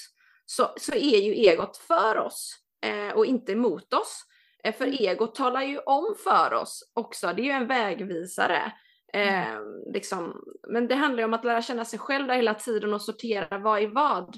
[0.46, 4.24] Så, så är ju egot för oss eh, och inte emot oss.
[4.68, 4.98] Eh, för mm.
[5.00, 8.72] egot talar ju om för oss också, det är ju en vägvisare.
[9.14, 9.54] Mm.
[9.54, 9.60] Eh,
[9.94, 10.44] liksom.
[10.70, 13.58] Men det handlar ju om att lära känna sig själv där hela tiden och sortera
[13.58, 14.38] vad är vad.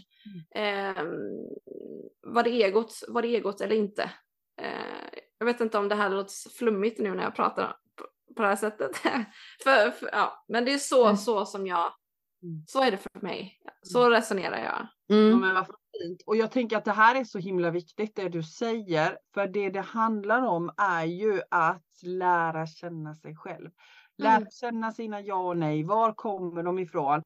[0.55, 0.95] Mm.
[0.95, 1.03] Eh,
[2.21, 4.03] var, det egot, var det egot eller inte?
[4.61, 7.75] Eh, jag vet inte om det här låter flummigt nu när jag pratar
[8.35, 8.97] på, det här sättet.
[9.63, 10.45] för, för, ja.
[10.47, 11.17] Men det är så, mm.
[11.17, 11.93] så som jag.
[12.67, 13.59] Så är det för mig.
[13.81, 14.11] Så mm.
[14.11, 14.87] resonerar jag.
[15.17, 15.29] Mm.
[15.29, 15.65] Ja, men
[16.01, 16.23] fint.
[16.25, 19.17] Och jag tänker att det här är så himla viktigt det du säger.
[19.33, 23.69] För det det handlar om är ju att lära känna sig själv.
[24.17, 24.49] Lära mm.
[24.51, 25.83] känna sina ja och nej.
[25.83, 27.23] Var kommer de ifrån?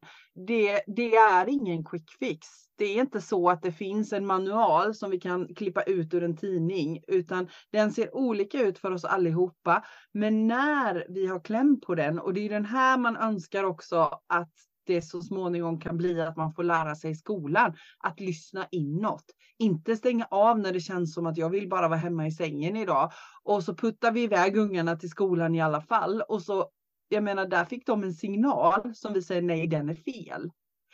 [0.47, 2.47] Det, det är ingen quick fix.
[2.77, 6.23] Det är inte så att det finns en manual som vi kan klippa ut ur
[6.23, 9.83] en tidning, utan den ser olika ut för oss allihopa.
[10.11, 14.19] Men när vi har kläm på den, och det är den här man önskar också
[14.27, 14.53] att
[14.85, 19.25] det så småningom kan bli att man får lära sig i skolan att lyssna inåt.
[19.57, 22.77] Inte stänga av när det känns som att jag vill bara vara hemma i sängen
[22.77, 23.11] idag
[23.43, 26.69] och så puttar vi iväg ungarna till skolan i alla fall och så
[27.13, 30.51] jag menar, där fick de en signal som vi säger nej, den är fel.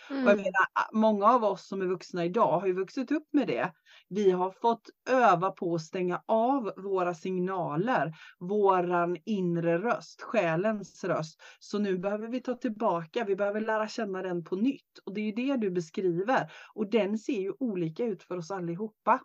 [0.10, 0.24] Mm.
[0.24, 0.38] Och jag mm.
[0.38, 3.72] menar, många av oss som är vuxna idag har ju vuxit upp med det.
[4.10, 11.42] Vi har fått öva på att stänga av våra signaler, våran inre röst, själens röst.
[11.60, 15.00] Så nu behöver vi ta tillbaka, vi behöver lära känna den på nytt.
[15.06, 16.52] Och det är det du beskriver.
[16.74, 19.20] Och den ser ju olika ut för oss allihopa.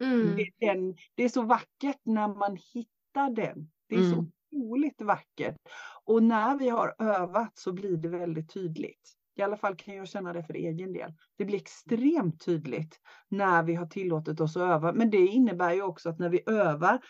[0.00, 0.36] Mm.
[0.36, 3.70] Det, den, det är så vackert när man hittar den.
[3.88, 4.12] Det är mm.
[4.12, 5.56] så otroligt vackert.
[6.04, 9.19] Och när vi har övat så blir det väldigt tydligt.
[9.40, 11.12] I alla fall kan jag känna det för egen del.
[11.38, 14.92] Det blir extremt tydligt när vi har tillåtit oss att öva.
[14.92, 17.00] Men det innebär ju också att när vi övar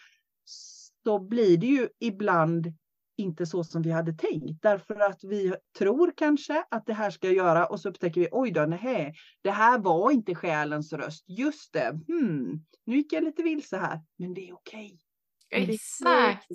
[1.04, 2.72] så blir det ju ibland
[3.16, 4.62] inte så som vi hade tänkt.
[4.62, 8.28] Därför att vi tror kanske att det här ska jag göra och så upptäcker vi
[8.32, 11.24] oj då, nej, det här var inte själens röst.
[11.28, 14.98] Just det, hmm, nu gick jag lite vilse här, men det är okej.
[15.46, 15.74] Okay.
[15.74, 16.48] Exakt.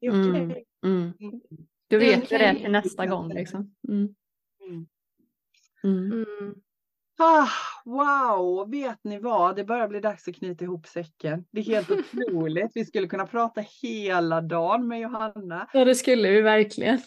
[0.00, 0.10] Det är.
[0.10, 0.64] Okay.
[0.84, 1.12] Mm.
[1.20, 1.40] Mm.
[1.88, 2.38] Du vet okay.
[2.38, 3.74] det till nästa gång liksom.
[3.88, 4.14] Mm.
[5.84, 6.12] Mm.
[6.12, 6.54] Mm.
[7.20, 7.48] Ah,
[7.84, 9.56] wow, vet ni vad?
[9.56, 11.44] Det börjar bli dags att knyta ihop säcken.
[11.50, 12.70] Det är helt otroligt.
[12.74, 15.68] Vi skulle kunna prata hela dagen med Johanna.
[15.72, 17.00] Ja, det skulle vi verkligen.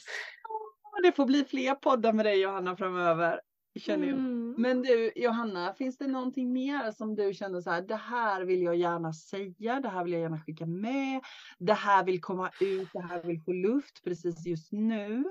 [1.04, 3.42] Det får bli fler poddar med dig Johanna framöver.
[3.80, 4.18] Känner jag.
[4.18, 4.56] Mm.
[4.58, 8.62] Men du Johanna, finns det någonting mer som du känner så här, det här vill
[8.62, 11.22] jag gärna säga, det här vill jag gärna skicka med,
[11.60, 15.24] det här vill komma ut, det här vill få luft precis just nu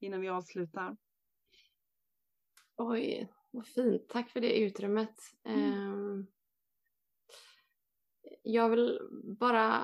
[0.00, 0.96] innan vi avslutar?
[2.82, 4.08] Oj, vad fint.
[4.08, 5.14] Tack för det utrymmet.
[5.44, 5.72] Mm.
[5.72, 6.26] Ehm,
[8.42, 9.82] jag vill bara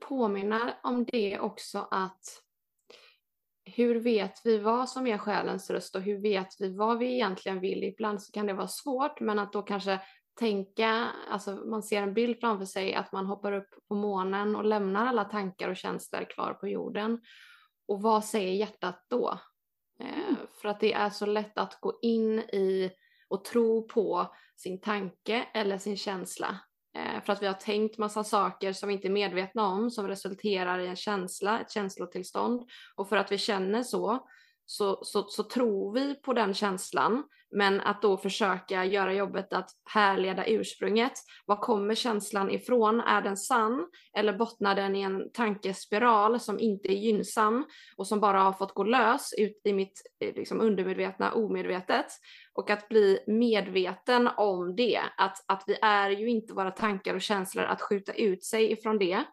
[0.00, 2.42] påminna om det också att
[3.64, 7.60] hur vet vi vad som är själens röst och hur vet vi vad vi egentligen
[7.60, 7.84] vill?
[7.84, 10.00] Ibland så kan det vara svårt, men att då kanske
[10.38, 14.64] tänka, alltså man ser en bild framför sig att man hoppar upp på månen och
[14.64, 17.20] lämnar alla tankar och känslor kvar på jorden.
[17.88, 19.38] Och vad säger hjärtat då?
[20.00, 20.36] Eh, mm.
[20.62, 22.90] För att det är så lätt att gå in i
[23.28, 26.60] och tro på sin tanke eller sin känsla.
[26.96, 30.08] Eh, för att vi har tänkt massa saker som vi inte är medvetna om som
[30.08, 32.62] resulterar i en känsla, ett känslotillstånd.
[32.96, 34.28] Och för att vi känner så,
[34.66, 39.70] så, så, så tror vi på den känslan men att då försöka göra jobbet att
[39.90, 41.12] härleda ursprunget.
[41.46, 43.00] Var kommer känslan ifrån?
[43.00, 43.86] Är den sann?
[44.16, 47.64] Eller bottnar den i en tankespiral som inte är gynnsam
[47.96, 52.06] och som bara har fått gå lös ut i mitt eh, liksom, undermedvetna omedvetet?
[52.54, 57.22] Och att bli medveten om det, att, att vi är ju inte våra tankar och
[57.22, 59.24] känslor att skjuta ut sig ifrån det.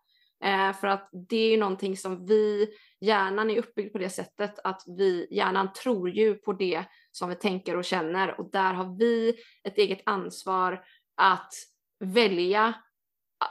[0.43, 2.67] Eh, för att det är ju någonting som vi,
[3.01, 7.35] hjärnan är uppbyggd på det sättet att vi, hjärnan tror ju på det som vi
[7.35, 10.85] tänker och känner och där har vi ett eget ansvar
[11.17, 11.53] att
[11.99, 12.73] välja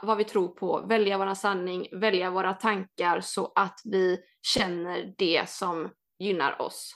[0.01, 5.49] vad vi tror på, välja våra sanning, välja våra tankar så att vi känner det
[5.49, 5.89] som
[6.19, 6.95] gynnar oss.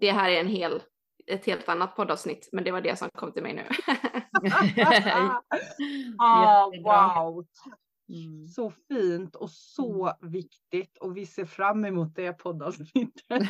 [0.00, 0.82] Det här är en hel,
[1.26, 3.62] ett helt annat poddavsnitt, men det var det som kom till mig nu.
[6.18, 7.46] oh, wow,
[8.08, 8.46] Mm.
[8.46, 10.32] Så fint och så mm.
[10.32, 13.12] viktigt och vi ser fram emot det poddavsnittet.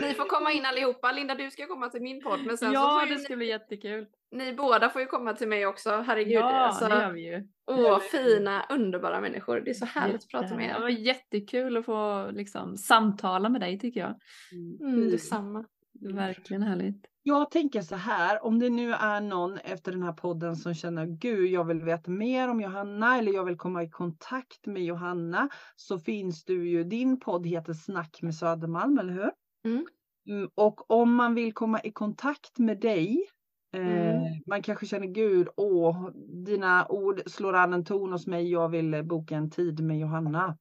[0.00, 1.12] ni får komma in allihopa.
[1.12, 2.40] Linda du ska komma till min podd.
[2.46, 4.06] Men sen ja så det ska bli jättekul.
[4.30, 5.90] Ni båda får ju komma till mig också.
[5.90, 6.32] Herregud.
[6.32, 7.48] Ja alltså, det gör vi ju.
[7.66, 9.60] Åh fina underbara människor.
[9.60, 10.36] Det är så härligt Jätte.
[10.36, 10.74] att prata med er.
[10.74, 14.14] Det var jättekul att få liksom, samtala med dig tycker jag.
[14.52, 15.64] Mm, mm detsamma.
[16.00, 17.06] Verkligen härligt.
[17.26, 21.06] Jag tänker så här, om det nu är någon efter den här podden som känner
[21.06, 25.48] gud, jag vill veta mer om Johanna eller jag vill komma i kontakt med Johanna
[25.76, 29.30] så finns du ju, din podd heter Snack med Södermalm, eller hur?
[29.64, 29.86] Mm.
[30.28, 33.26] mm och om man vill komma i kontakt med dig,
[33.74, 34.42] eh, mm.
[34.46, 36.10] man kanske känner gud, åh,
[36.46, 40.58] dina ord slår an en ton hos mig, jag vill boka en tid med Johanna.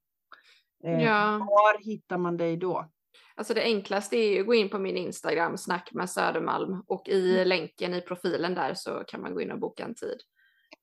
[0.84, 1.38] Eh, ja.
[1.38, 2.90] Var hittar man dig då?
[3.36, 7.10] Alltså det enklaste är ju att gå in på min Instagram, snack med Södermalm och
[7.10, 7.48] i mm.
[7.48, 10.18] länken i profilen där så kan man gå in och boka en tid.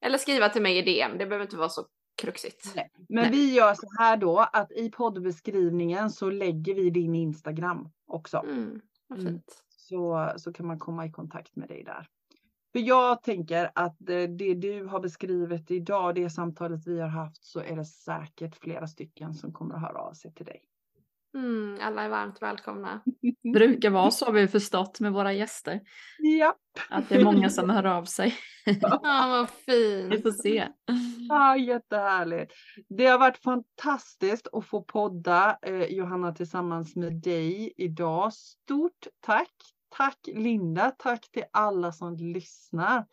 [0.01, 1.87] Eller skriva till mig i DM, det behöver inte vara så
[2.21, 2.73] kruxigt.
[2.77, 2.91] Nej.
[3.09, 3.31] Men Nej.
[3.31, 8.39] vi gör så här då att i poddbeskrivningen så lägger vi din Instagram också.
[8.39, 8.81] Mm,
[9.19, 9.41] mm.
[9.69, 12.09] Så, så kan man komma i kontakt med dig där.
[12.73, 17.45] För jag tänker att det, det du har beskrivit idag, det samtalet vi har haft,
[17.45, 20.63] så är det säkert flera stycken som kommer att höra av sig till dig.
[21.35, 23.01] Mm, alla är varmt välkomna.
[23.53, 25.81] Brukar vara så har vi förstått med våra gäster.
[26.19, 26.57] Ja.
[26.89, 28.35] Att det är många som hör av sig.
[28.81, 30.13] Ja, vad fint.
[30.13, 30.69] Vi får se.
[31.29, 32.53] Ja, jättehärligt.
[32.89, 38.33] Det har varit fantastiskt att få podda eh, Johanna tillsammans med dig idag.
[38.33, 39.55] Stort tack.
[39.89, 40.91] Tack Linda.
[40.91, 43.07] Tack till alla som lyssnar.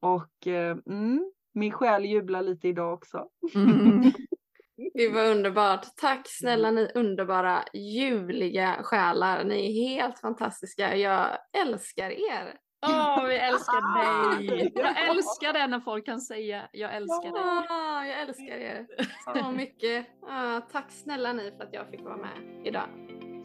[0.00, 3.28] Och eh, mm, min själ jublar lite idag också.
[3.54, 4.12] Mm.
[4.76, 5.86] Gud vad underbart.
[5.96, 9.44] Tack snälla ni underbara ljuvliga själar.
[9.44, 10.96] Ni är helt fantastiska.
[10.96, 12.54] Jag älskar er.
[12.86, 13.98] Åh, oh, vi älskar
[14.48, 14.72] dig.
[14.74, 17.66] Jag älskar det när folk kan säga jag älskar dig.
[17.68, 18.86] Ja, jag älskar er
[19.34, 20.06] så mycket.
[20.28, 22.88] Ah, tack snälla ni för att jag fick vara med idag.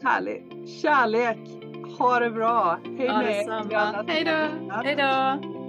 [0.02, 0.68] Härligt.
[0.82, 1.38] Kärlek.
[1.98, 2.80] Ha det bra.
[2.84, 4.72] Hej med Hej då.
[4.84, 5.59] Hej då.